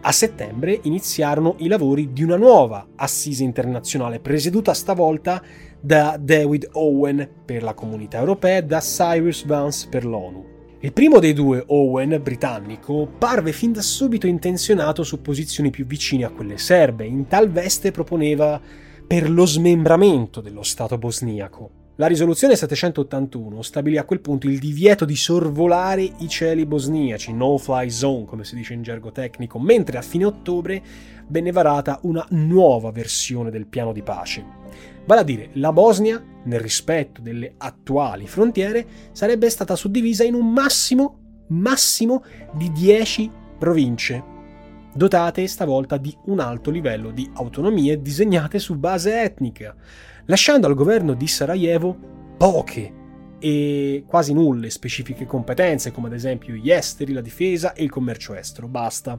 a 0.00 0.10
settembre 0.10 0.80
iniziarono 0.84 1.56
i 1.58 1.68
lavori 1.68 2.14
di 2.14 2.22
una 2.22 2.36
nuova 2.36 2.88
assise 2.96 3.44
internazionale, 3.44 4.20
presieduta 4.20 4.72
stavolta 4.72 5.42
da 5.82 6.16
David 6.18 6.68
Owen 6.72 7.28
per 7.44 7.62
la 7.62 7.74
comunità 7.74 8.18
europea 8.18 8.58
e 8.58 8.64
da 8.64 8.78
Cyrus 8.78 9.44
Vance 9.44 9.88
per 9.88 10.04
l'ONU. 10.04 10.50
Il 10.80 10.92
primo 10.92 11.18
dei 11.18 11.32
due, 11.32 11.62
Owen, 11.66 12.20
britannico, 12.22 13.06
parve 13.06 13.52
fin 13.52 13.72
da 13.72 13.82
subito 13.82 14.26
intenzionato 14.26 15.02
su 15.02 15.20
posizioni 15.20 15.70
più 15.70 15.84
vicine 15.84 16.24
a 16.24 16.30
quelle 16.30 16.58
serbe, 16.58 17.04
in 17.04 17.26
tal 17.26 17.50
veste 17.50 17.90
proponeva 17.90 18.60
per 19.06 19.30
lo 19.30 19.44
smembramento 19.44 20.40
dello 20.40 20.62
Stato 20.62 20.98
bosniaco. 20.98 21.70
La 21.96 22.06
risoluzione 22.06 22.56
781 22.56 23.62
stabilì 23.62 23.98
a 23.98 24.04
quel 24.04 24.20
punto 24.20 24.48
il 24.48 24.58
divieto 24.58 25.04
di 25.04 25.14
sorvolare 25.14 26.02
i 26.02 26.28
cieli 26.28 26.64
bosniaci, 26.64 27.32
no-fly 27.32 27.90
zone 27.90 28.24
come 28.24 28.44
si 28.44 28.54
dice 28.54 28.72
in 28.72 28.82
gergo 28.82 29.12
tecnico, 29.12 29.58
mentre 29.58 29.98
a 29.98 30.02
fine 30.02 30.24
ottobre 30.24 30.82
venne 31.28 31.52
varata 31.52 32.00
una 32.02 32.26
nuova 32.30 32.90
versione 32.90 33.50
del 33.50 33.66
piano 33.66 33.92
di 33.92 34.02
pace. 34.02 34.44
Vale 35.04 35.20
a 35.20 35.24
dire, 35.24 35.50
la 35.54 35.72
Bosnia, 35.72 36.22
nel 36.44 36.60
rispetto 36.60 37.20
delle 37.20 37.54
attuali 37.56 38.26
frontiere, 38.26 38.86
sarebbe 39.12 39.50
stata 39.50 39.76
suddivisa 39.76 40.24
in 40.24 40.34
un 40.34 40.52
massimo, 40.52 41.44
massimo 41.48 42.22
di 42.52 42.70
10 42.70 43.30
province, 43.58 44.22
dotate 44.94 45.46
stavolta 45.46 45.96
di 45.96 46.16
un 46.26 46.40
alto 46.40 46.70
livello 46.70 47.10
di 47.10 47.28
autonomie 47.34 48.00
disegnate 48.00 48.58
su 48.58 48.76
base 48.76 49.22
etnica, 49.22 49.74
lasciando 50.26 50.66
al 50.66 50.74
governo 50.74 51.14
di 51.14 51.26
Sarajevo 51.26 51.96
poche 52.36 53.00
e 53.38 54.04
quasi 54.06 54.32
nulle 54.32 54.70
specifiche 54.70 55.26
competenze, 55.26 55.90
come 55.90 56.06
ad 56.06 56.14
esempio 56.14 56.54
gli 56.54 56.70
esteri, 56.70 57.12
la 57.12 57.20
difesa 57.20 57.72
e 57.72 57.82
il 57.82 57.90
commercio 57.90 58.34
estero. 58.34 58.68
Basta. 58.68 59.18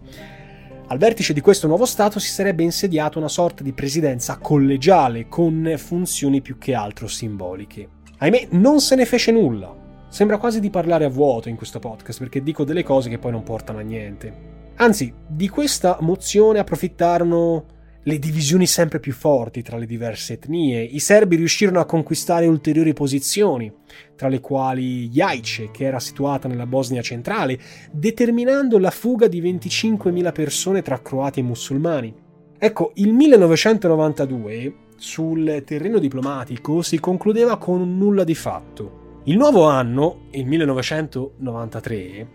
Al 0.87 0.97
vertice 0.97 1.33
di 1.33 1.41
questo 1.41 1.67
nuovo 1.67 1.85
Stato 1.85 2.19
si 2.19 2.29
sarebbe 2.29 2.61
insediata 2.61 3.17
una 3.17 3.29
sorta 3.29 3.63
di 3.63 3.71
presidenza 3.71 4.37
collegiale 4.37 5.27
con 5.27 5.73
funzioni 5.77 6.41
più 6.41 6.57
che 6.57 6.73
altro 6.73 7.07
simboliche. 7.07 7.87
Ahimè, 8.17 8.49
non 8.51 8.81
se 8.81 8.95
ne 8.95 9.05
fece 9.05 9.31
nulla. 9.31 9.73
Sembra 10.09 10.37
quasi 10.37 10.59
di 10.59 10.69
parlare 10.69 11.05
a 11.05 11.09
vuoto 11.09 11.49
in 11.49 11.55
questo 11.55 11.79
podcast 11.79 12.19
perché 12.19 12.43
dico 12.43 12.63
delle 12.63 12.83
cose 12.83 13.09
che 13.09 13.17
poi 13.17 13.31
non 13.31 13.43
portano 13.43 13.79
a 13.79 13.81
niente. 13.81 14.51
Anzi, 14.75 15.13
di 15.25 15.47
questa 15.49 15.97
mozione 16.01 16.59
approfittarono 16.59 17.65
le 18.05 18.19
divisioni 18.19 18.67
sempre 18.67 18.99
più 18.99 19.13
forti 19.13 19.61
tra 19.61 19.77
le 19.77 19.85
diverse 19.85 20.33
etnie, 20.33 20.81
i 20.83 20.99
serbi 20.99 21.37
riuscirono 21.37 21.79
a 21.79 21.85
conquistare 21.85 22.47
ulteriori 22.47 22.91
posizioni, 22.93 23.71
tra 24.15 24.27
le 24.27 24.41
quali 24.41 25.07
Jajce, 25.09 25.71
che 25.71 25.85
era 25.85 25.99
situata 25.99 26.49
nella 26.49 26.65
Bosnia 26.65 27.01
centrale, 27.01 27.57
determinando 27.91 28.77
la 28.77 28.91
fuga 28.91 29.27
di 29.27 29.41
25.000 29.41 30.31
persone 30.33 30.81
tra 30.81 31.01
croati 31.01 31.39
e 31.39 31.43
musulmani. 31.43 32.13
Ecco, 32.57 32.91
il 32.95 33.13
1992 33.13 34.75
sul 34.97 35.63
terreno 35.65 35.99
diplomatico 35.99 36.81
si 36.81 36.99
concludeva 36.99 37.57
con 37.57 37.79
un 37.81 37.97
nulla 37.97 38.23
di 38.23 38.35
fatto. 38.35 39.21
Il 39.25 39.37
nuovo 39.37 39.63
anno, 39.63 40.27
il 40.31 40.45
1993, 40.45 42.27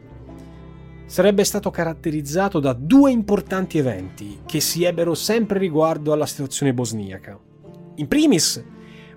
sarebbe 1.09 1.43
stato 1.43 1.71
caratterizzato 1.71 2.61
da 2.61 2.75
due 2.75 3.11
importanti 3.11 3.79
eventi 3.79 4.41
che 4.45 4.61
si 4.61 4.85
ebbero 4.85 5.15
sempre 5.15 5.59
riguardo 5.59 6.13
alla 6.13 6.27
situazione 6.27 6.75
bosniaca. 6.75 7.41
In 7.95 8.07
primis, 8.07 8.63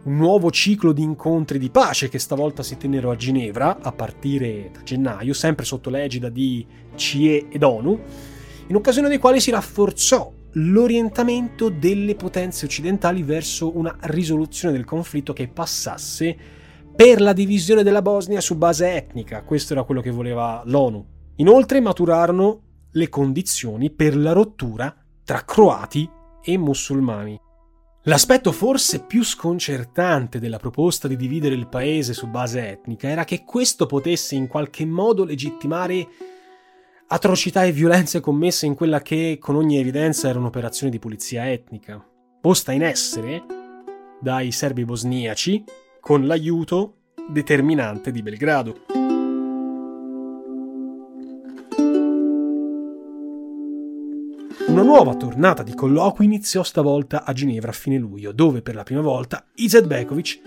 un 0.04 0.16
nuovo 0.16 0.50
ciclo 0.52 0.94
di 0.94 1.02
incontri 1.02 1.60
di 1.60 1.70
pace 1.70 2.08
che 2.08 2.18
stavolta 2.18 2.64
si 2.64 2.78
tennero 2.78 3.12
a 3.12 3.18
Ginevra 3.18 3.80
a 3.82 3.92
partire 3.92 4.72
da 4.72 4.84
gennaio, 4.84 5.34
sempre 5.34 5.66
sotto 5.66 5.90
l'egida 5.90 6.30
di 6.30 6.66
CIE 6.96 7.48
ed 7.50 7.62
ONU, 7.62 8.00
in 8.68 8.76
occasione 8.76 9.10
dei 9.10 9.18
quali 9.18 9.42
si 9.42 9.52
rafforzò 9.52 10.32
l'orientamento 10.54 11.68
delle 11.68 12.16
potenze 12.16 12.66
occidentali 12.66 13.22
verso 13.22 13.78
una 13.78 13.94
risoluzione 14.04 14.74
del 14.74 14.86
conflitto 14.86 15.34
che 15.34 15.50
passasse 15.50 16.38
per 16.96 17.20
la 17.20 17.34
divisione 17.34 17.84
della 17.84 18.02
Bosnia 18.02 18.40
su 18.40 18.56
base 18.56 18.94
etnica. 18.94 19.44
Questo 19.44 19.74
era 19.74 19.84
quello 19.84 20.00
che 20.00 20.10
voleva 20.10 20.64
l'ONU. 20.66 21.20
Inoltre 21.38 21.80
maturarono 21.80 22.62
le 22.92 23.10
condizioni 23.10 23.90
per 23.90 24.18
la 24.18 24.34
rottura 24.34 24.96
tra 25.24 25.44
croati 25.44 26.10
e 26.44 26.58
musulmani. 26.58 27.40
L'aspetto 28.06 28.52
forse 28.52 29.06
più 29.06 29.24
sconcertante 29.24 30.40
della 30.40 30.58
proposta 30.58 31.08
di 31.08 31.16
dividere 31.16 31.54
il 31.54 31.68
paese 31.68 32.14
su 32.14 32.28
base 32.28 32.68
etnica 32.68 33.08
era 33.08 33.24
che 33.26 33.44
questo 33.46 33.86
potesse 33.86 34.34
in 34.34 34.48
qualche 34.48 34.86
modo 34.86 35.24
legittimare 35.24 36.08
atrocità 37.08 37.64
e 37.64 37.72
violenze 37.72 38.20
commesse 38.20 38.66
in 38.66 38.74
quella 38.74 39.02
che 39.02 39.38
con 39.40 39.56
ogni 39.56 39.78
evidenza 39.78 40.30
era 40.30 40.40
un'operazione 40.40 40.92
di 40.92 40.98
pulizia 40.98 41.52
etnica, 41.52 42.04
posta 42.42 42.72
in 42.72 42.82
essere 42.82 43.44
dai 44.20 44.52
serbi 44.52 44.84
bosniaci 44.84 45.64
con 46.00 46.26
l'aiuto 46.26 47.02
determinante 47.30 48.12
di 48.12 48.24
Belgrado. 48.24 48.91
Una 54.72 54.84
nuova 54.84 55.16
tornata 55.16 55.64
di 55.64 55.76
colloqui 55.76 56.24
iniziò 56.24 56.64
stavolta 56.64 57.26
a 57.26 57.34
Ginevra 57.34 57.72
a 57.72 57.74
fine 57.74 57.98
luglio, 57.98 58.32
dove 58.32 58.62
per 58.62 58.74
la 58.74 58.84
prima 58.84 59.02
volta 59.02 59.44
Izetbegovic 59.56 60.40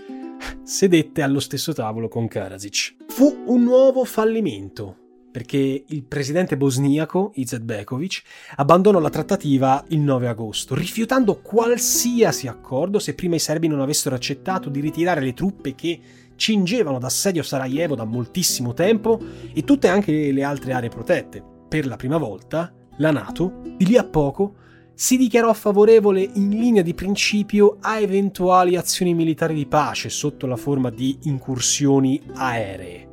sedette 0.63 1.21
allo 1.21 1.39
stesso 1.39 1.73
tavolo 1.73 2.07
con 2.07 2.27
Karadzic. 2.27 2.95
Fu 3.09 3.43
un 3.45 3.61
nuovo 3.61 4.03
fallimento, 4.03 4.97
perché 5.31 5.83
il 5.85 6.03
presidente 6.05 6.57
bosniaco, 6.57 7.33
Izetbegovic, 7.35 8.23
abbandonò 8.55 8.97
la 8.97 9.11
trattativa 9.11 9.85
il 9.89 9.99
9 9.99 10.27
agosto, 10.27 10.73
rifiutando 10.73 11.39
qualsiasi 11.41 12.47
accordo 12.47 12.97
se 12.97 13.13
prima 13.13 13.35
i 13.35 13.39
serbi 13.39 13.67
non 13.67 13.79
avessero 13.79 14.15
accettato 14.15 14.69
di 14.69 14.79
ritirare 14.79 15.21
le 15.21 15.35
truppe 15.35 15.75
che 15.75 15.99
cingevano 16.35 16.97
d'assedio 16.97 17.43
Sarajevo 17.43 17.93
da 17.93 18.05
moltissimo 18.05 18.73
tempo 18.73 19.21
e 19.53 19.63
tutte 19.63 19.87
anche 19.87 20.31
le 20.31 20.43
altre 20.43 20.73
aree 20.73 20.89
protette. 20.89 21.43
Per 21.69 21.85
la 21.85 21.95
prima 21.95 22.17
volta, 22.17 22.73
la 22.97 23.11
Nato, 23.11 23.61
di 23.77 23.85
lì 23.85 23.97
a 23.97 24.03
poco, 24.03 24.55
si 24.93 25.17
dichiarò 25.17 25.51
favorevole 25.53 26.21
in 26.21 26.49
linea 26.49 26.81
di 26.81 26.93
principio 26.93 27.77
a 27.81 27.99
eventuali 27.99 28.77
azioni 28.77 29.13
militari 29.13 29.53
di 29.53 29.65
pace 29.65 30.09
sotto 30.09 30.47
la 30.47 30.55
forma 30.55 30.89
di 30.89 31.17
incursioni 31.23 32.21
aeree. 32.33 33.03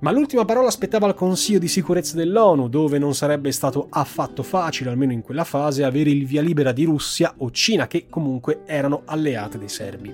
Ma 0.00 0.12
l'ultima 0.12 0.44
parola 0.44 0.68
aspettava 0.68 1.06
al 1.06 1.14
Consiglio 1.14 1.58
di 1.58 1.66
sicurezza 1.66 2.14
dell'ONU, 2.16 2.68
dove 2.68 2.98
non 2.98 3.14
sarebbe 3.14 3.50
stato 3.50 3.86
affatto 3.90 4.42
facile, 4.42 4.90
almeno 4.90 5.12
in 5.12 5.22
quella 5.22 5.44
fase, 5.44 5.82
avere 5.82 6.10
il 6.10 6.26
via 6.26 6.42
libera 6.42 6.72
di 6.72 6.84
Russia 6.84 7.34
o 7.38 7.50
Cina, 7.50 7.88
che 7.88 8.06
comunque 8.08 8.60
erano 8.66 9.02
alleate 9.06 9.58
dei 9.58 9.68
serbi 9.68 10.12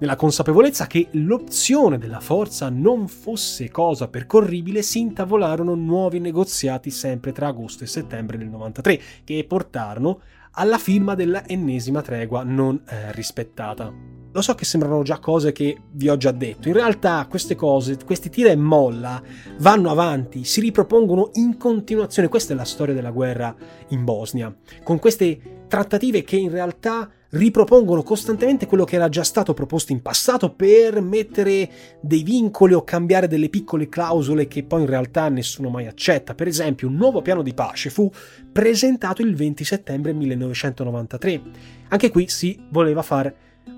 nella 0.00 0.16
consapevolezza 0.16 0.86
che 0.86 1.08
l'opzione 1.12 1.98
della 1.98 2.20
forza 2.20 2.70
non 2.70 3.06
fosse 3.06 3.70
cosa 3.70 4.08
percorribile, 4.08 4.82
si 4.82 4.98
intavolarono 4.98 5.74
nuovi 5.74 6.18
negoziati 6.20 6.90
sempre 6.90 7.32
tra 7.32 7.48
agosto 7.48 7.84
e 7.84 7.86
settembre 7.86 8.38
del 8.38 8.48
93, 8.48 9.00
che 9.24 9.44
portarono 9.46 10.20
alla 10.52 10.78
firma 10.78 11.14
della 11.14 11.46
ennesima 11.46 12.00
tregua 12.00 12.42
non 12.42 12.82
eh, 12.88 13.12
rispettata. 13.12 13.92
Lo 14.32 14.40
so 14.42 14.54
che 14.54 14.64
sembrano 14.64 15.02
già 15.02 15.18
cose 15.18 15.52
che 15.52 15.76
vi 15.90 16.08
ho 16.08 16.16
già 16.16 16.30
detto, 16.30 16.68
in 16.68 16.74
realtà 16.74 17.26
queste 17.28 17.54
cose, 17.54 17.98
questi 18.02 18.30
tira 18.30 18.50
e 18.50 18.56
molla, 18.56 19.20
vanno 19.58 19.90
avanti, 19.90 20.44
si 20.44 20.60
ripropongono 20.60 21.30
in 21.34 21.58
continuazione, 21.58 22.28
questa 22.28 22.54
è 22.54 22.56
la 22.56 22.64
storia 22.64 22.94
della 22.94 23.10
guerra 23.10 23.54
in 23.88 24.04
Bosnia, 24.04 24.54
con 24.82 24.98
queste 24.98 25.64
trattative 25.68 26.22
che 26.22 26.36
in 26.36 26.50
realtà 26.50 27.10
ripropongono 27.30 28.02
costantemente 28.02 28.66
quello 28.66 28.84
che 28.84 28.96
era 28.96 29.08
già 29.08 29.22
stato 29.22 29.54
proposto 29.54 29.92
in 29.92 30.02
passato 30.02 30.52
per 30.52 31.00
mettere 31.00 31.70
dei 32.00 32.22
vincoli 32.22 32.72
o 32.72 32.82
cambiare 32.82 33.28
delle 33.28 33.48
piccole 33.48 33.88
clausole 33.88 34.48
che 34.48 34.64
poi 34.64 34.80
in 34.80 34.86
realtà 34.86 35.28
nessuno 35.28 35.68
mai 35.68 35.86
accetta. 35.86 36.34
Per 36.34 36.46
esempio, 36.46 36.88
un 36.88 36.94
nuovo 36.94 37.22
piano 37.22 37.42
di 37.42 37.54
pace 37.54 37.90
fu 37.90 38.10
presentato 38.50 39.22
il 39.22 39.34
20 39.34 39.64
settembre 39.64 40.12
1993. 40.12 41.42
Anche 41.88 42.10
qui 42.10 42.28
si 42.28 42.58
voleva 42.70 43.02
far 43.02 43.32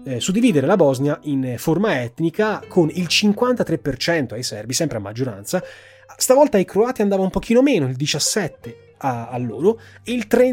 eh, 0.04 0.20
suddividere 0.20 0.66
la 0.66 0.76
Bosnia 0.76 1.18
in 1.24 1.54
forma 1.58 2.00
etnica 2.00 2.62
con 2.66 2.90
il 2.92 3.06
53% 3.08 4.32
ai 4.32 4.42
serbi, 4.42 4.72
sempre 4.72 4.96
a 4.96 5.00
maggioranza. 5.00 5.62
Stavolta 6.16 6.56
ai 6.56 6.64
croati 6.64 7.02
andava 7.02 7.22
un 7.22 7.30
pochino 7.30 7.62
meno, 7.62 7.86
il 7.86 7.96
17% 7.98 8.74
a, 8.98 9.28
a 9.28 9.38
loro, 9.38 9.80
e 10.04 10.12
il 10.12 10.26
30% 10.28 10.52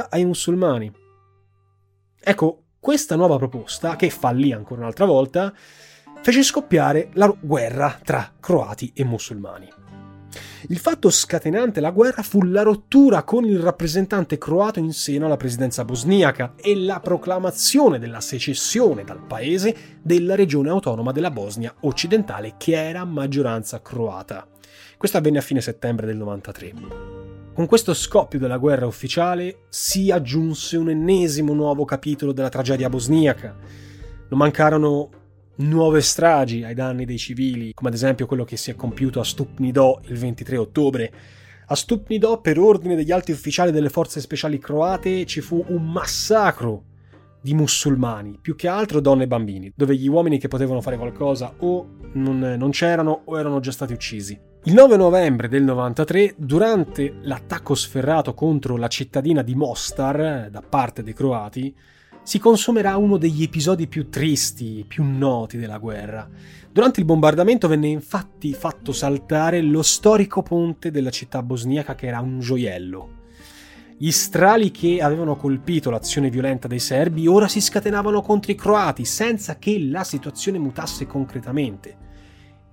ai 0.00 0.24
musulmani. 0.24 0.92
Ecco, 2.20 2.62
questa 2.80 3.16
nuova 3.16 3.36
proposta, 3.36 3.96
che 3.96 4.10
fallì 4.10 4.52
ancora 4.52 4.82
un'altra 4.82 5.04
volta, 5.04 5.52
fece 6.22 6.42
scoppiare 6.42 7.10
la 7.14 7.34
guerra 7.38 7.98
tra 8.02 8.32
croati 8.40 8.92
e 8.94 9.04
musulmani. 9.04 9.68
Il 10.68 10.78
fatto 10.78 11.10
scatenante 11.10 11.80
la 11.80 11.90
guerra 11.90 12.22
fu 12.22 12.42
la 12.42 12.62
rottura 12.62 13.22
con 13.22 13.44
il 13.44 13.58
rappresentante 13.58 14.38
croato 14.38 14.78
in 14.78 14.92
seno 14.92 15.26
alla 15.26 15.36
presidenza 15.36 15.84
bosniaca 15.84 16.54
e 16.56 16.74
la 16.76 17.00
proclamazione 17.00 17.98
della 17.98 18.20
secessione 18.20 19.04
dal 19.04 19.20
paese 19.20 19.98
della 20.02 20.34
regione 20.34 20.70
autonoma 20.70 21.12
della 21.12 21.30
Bosnia 21.30 21.74
occidentale 21.80 22.54
che 22.56 22.72
era 22.72 23.00
a 23.00 23.04
maggioranza 23.04 23.82
croata. 23.82 24.46
Questo 24.96 25.18
avvenne 25.18 25.38
a 25.38 25.42
fine 25.42 25.60
settembre 25.60 26.06
del 26.06 26.16
93. 26.16 27.23
Con 27.54 27.66
questo 27.66 27.94
scoppio 27.94 28.40
della 28.40 28.56
guerra 28.56 28.84
ufficiale 28.84 29.66
si 29.68 30.10
aggiunse 30.10 30.76
un 30.76 30.90
ennesimo 30.90 31.54
nuovo 31.54 31.84
capitolo 31.84 32.32
della 32.32 32.48
tragedia 32.48 32.88
bosniaca. 32.88 33.56
Non 34.28 34.40
mancarono 34.40 35.08
nuove 35.58 36.00
stragi 36.00 36.64
ai 36.64 36.74
danni 36.74 37.04
dei 37.04 37.16
civili, 37.16 37.72
come 37.72 37.90
ad 37.90 37.94
esempio 37.94 38.26
quello 38.26 38.42
che 38.42 38.56
si 38.56 38.72
è 38.72 38.74
compiuto 38.74 39.20
a 39.20 39.24
Stupnido 39.24 40.00
il 40.06 40.18
23 40.18 40.56
ottobre. 40.56 41.12
A 41.66 41.76
Stupnido, 41.76 42.40
per 42.40 42.58
ordine 42.58 42.96
degli 42.96 43.12
alti 43.12 43.30
ufficiali 43.30 43.70
delle 43.70 43.88
forze 43.88 44.20
speciali 44.20 44.58
croate, 44.58 45.24
ci 45.24 45.40
fu 45.40 45.64
un 45.68 45.92
massacro 45.92 46.86
di 47.40 47.54
musulmani, 47.54 48.36
più 48.42 48.56
che 48.56 48.66
altro 48.66 48.98
donne 48.98 49.24
e 49.24 49.28
bambini, 49.28 49.72
dove 49.76 49.94
gli 49.94 50.08
uomini 50.08 50.40
che 50.40 50.48
potevano 50.48 50.80
fare 50.80 50.96
qualcosa 50.96 51.54
o 51.58 51.98
non, 52.14 52.56
non 52.58 52.70
c'erano 52.72 53.22
o 53.26 53.38
erano 53.38 53.60
già 53.60 53.70
stati 53.70 53.92
uccisi. 53.92 54.52
Il 54.66 54.72
9 54.72 54.96
novembre 54.96 55.46
del 55.46 55.62
93, 55.62 56.36
durante 56.38 57.16
l'attacco 57.20 57.74
sferrato 57.74 58.32
contro 58.32 58.78
la 58.78 58.88
cittadina 58.88 59.42
di 59.42 59.54
Mostar 59.54 60.20
eh, 60.20 60.48
da 60.50 60.62
parte 60.66 61.02
dei 61.02 61.12
croati, 61.12 61.76
si 62.22 62.38
consumerà 62.38 62.96
uno 62.96 63.18
degli 63.18 63.42
episodi 63.42 63.88
più 63.88 64.08
tristi, 64.08 64.86
più 64.88 65.04
noti 65.04 65.58
della 65.58 65.76
guerra. 65.76 66.26
Durante 66.72 67.00
il 67.00 67.04
bombardamento 67.04 67.68
venne 67.68 67.88
infatti 67.88 68.54
fatto 68.54 68.92
saltare 68.92 69.60
lo 69.60 69.82
storico 69.82 70.40
ponte 70.40 70.90
della 70.90 71.10
città 71.10 71.42
bosniaca 71.42 71.94
che 71.94 72.06
era 72.06 72.20
un 72.20 72.40
gioiello. 72.40 73.08
Gli 73.98 74.10
strali 74.10 74.70
che 74.70 75.02
avevano 75.02 75.36
colpito 75.36 75.90
l'azione 75.90 76.30
violenta 76.30 76.68
dei 76.68 76.78
serbi 76.78 77.26
ora 77.26 77.48
si 77.48 77.60
scatenavano 77.60 78.22
contro 78.22 78.50
i 78.50 78.54
croati 78.54 79.04
senza 79.04 79.58
che 79.58 79.78
la 79.78 80.04
situazione 80.04 80.58
mutasse 80.58 81.06
concretamente 81.06 82.04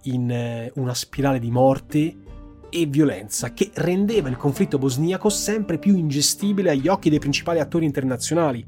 in 0.04 0.30
eh, 0.32 0.72
una 0.76 0.94
spirale 0.94 1.40
di 1.40 1.52
morte 1.52 2.18
e 2.70 2.86
violenza 2.86 3.54
che 3.54 3.70
rendeva 3.76 4.30
il 4.30 4.38
conflitto 4.38 4.78
bosniaco 4.78 5.30
sempre 5.30 5.78
più 5.78 5.96
ingestibile 5.96 6.72
agli 6.72 6.88
occhi 6.88 7.10
dei 7.10 7.20
principali 7.20 7.60
attori 7.60 7.86
internazionali. 7.86 8.66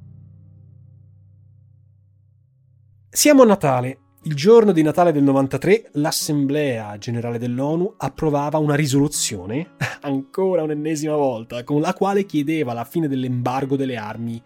Siamo 3.10 3.44
a 3.44 3.46
Natale. 3.46 4.00
Il 4.26 4.36
giorno 4.36 4.72
di 4.72 4.82
Natale 4.82 5.12
del 5.12 5.24
93 5.24 5.90
l'Assemblea 5.94 6.98
generale 6.98 7.38
dell'ONU 7.38 7.96
approvava 7.98 8.58
una 8.58 8.76
risoluzione, 8.76 9.76
ancora 10.02 10.64
un'ennesima 10.64 11.16
volta, 11.16 11.64
con 11.64 11.82
la 11.82 11.94
quale 11.94 12.26
chiedeva 12.26 12.74
la 12.74 12.86
fine 12.86 13.08
dell'embargo 13.08 13.76
delle 13.76 13.98
armi 13.98 14.42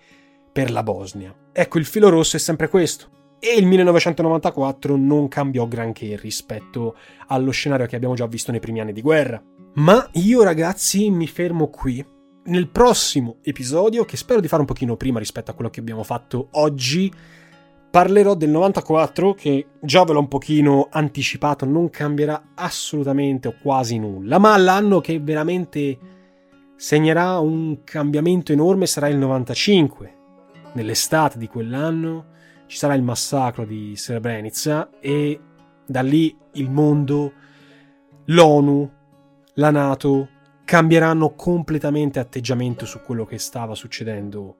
per 0.51 0.71
la 0.71 0.81
Bosnia. 0.81 1.33
Ecco, 1.51 1.77
il 1.77 1.85
filo 1.85 2.09
rosso 2.09 2.37
è 2.37 2.39
sempre 2.39 2.69
questo. 2.69 3.16
E 3.39 3.55
il 3.55 3.67
1994 3.67 4.95
non 4.95 5.27
cambiò 5.27 5.67
granché 5.67 6.17
rispetto 6.19 6.95
allo 7.27 7.51
scenario 7.51 7.85
che 7.85 7.95
abbiamo 7.95 8.15
già 8.15 8.25
visto 8.25 8.51
nei 8.51 8.59
primi 8.59 8.79
anni 8.79 8.93
di 8.93 9.01
guerra. 9.01 9.41
Ma 9.75 10.09
io 10.13 10.41
ragazzi 10.41 11.09
mi 11.11 11.27
fermo 11.27 11.67
qui. 11.67 12.03
Nel 12.45 12.69
prossimo 12.69 13.37
episodio, 13.43 14.05
che 14.05 14.17
spero 14.17 14.39
di 14.39 14.47
fare 14.47 14.61
un 14.61 14.67
pochino 14.67 14.95
prima 14.95 15.19
rispetto 15.19 15.51
a 15.51 15.53
quello 15.53 15.69
che 15.69 15.81
abbiamo 15.81 16.01
fatto 16.01 16.47
oggi, 16.51 17.11
parlerò 17.91 18.35
del 18.35 18.49
94 18.49 19.33
che 19.33 19.67
già 19.81 20.03
ve 20.03 20.13
l'ho 20.13 20.19
un 20.19 20.27
pochino 20.27 20.87
anticipato, 20.89 21.65
non 21.65 21.89
cambierà 21.89 22.51
assolutamente 22.55 23.49
o 23.49 23.55
quasi 23.61 23.99
nulla, 23.99 24.39
ma 24.39 24.57
l'anno 24.57 24.99
che 24.99 25.19
veramente 25.19 25.97
segnerà 26.75 27.37
un 27.39 27.83
cambiamento 27.83 28.51
enorme 28.51 28.87
sarà 28.87 29.09
il 29.09 29.17
95. 29.17 30.15
Nell'estate 30.73 31.37
di 31.37 31.47
quell'anno 31.47 32.35
ci 32.67 32.77
sarà 32.77 32.93
il 32.93 33.01
massacro 33.01 33.65
di 33.65 33.95
Srebrenica 33.95 34.89
e 34.99 35.39
da 35.85 36.01
lì 36.01 36.35
il 36.53 36.69
mondo, 36.69 37.33
l'ONU, 38.25 38.91
la 39.55 39.71
Nato 39.71 40.29
cambieranno 40.65 41.33
completamente 41.33 42.19
atteggiamento 42.19 42.85
su 42.85 43.01
quello 43.01 43.25
che 43.25 43.39
stava 43.39 43.73
succedendo 43.73 44.57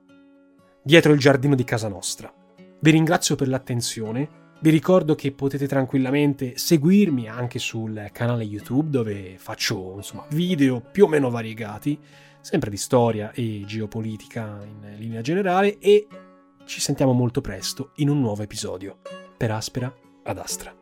dietro 0.81 1.11
il 1.11 1.19
giardino 1.19 1.53
di 1.53 1.65
casa 1.65 1.89
nostra. 1.89 2.33
Vi 2.79 2.91
ringrazio 2.91 3.35
per 3.35 3.49
l'attenzione. 3.49 4.45
Vi 4.59 4.69
ricordo 4.69 5.13
che 5.13 5.33
potete 5.33 5.67
tranquillamente 5.67 6.57
seguirmi 6.57 7.27
anche 7.27 7.59
sul 7.59 8.09
canale 8.11 8.43
YouTube 8.43 8.89
dove 8.89 9.35
faccio 9.37 9.95
insomma, 9.97 10.25
video 10.29 10.79
più 10.79 11.03
o 11.03 11.07
meno 11.07 11.29
variegati, 11.29 11.99
sempre 12.39 12.69
di 12.69 12.77
storia 12.77 13.31
e 13.33 13.63
geopolitica 13.67 14.59
in 14.63 14.95
linea 14.97 15.21
generale 15.21 15.77
e 15.77 16.07
ci 16.67 16.81
sentiamo 16.81 17.13
molto 17.13 17.41
presto 17.41 17.91
in 17.95 18.09
un 18.09 18.19
nuovo 18.19 18.43
episodio. 18.43 18.99
Per 19.37 19.49
Aspera 19.49 19.91
ad 20.23 20.37
Astra. 20.37 20.76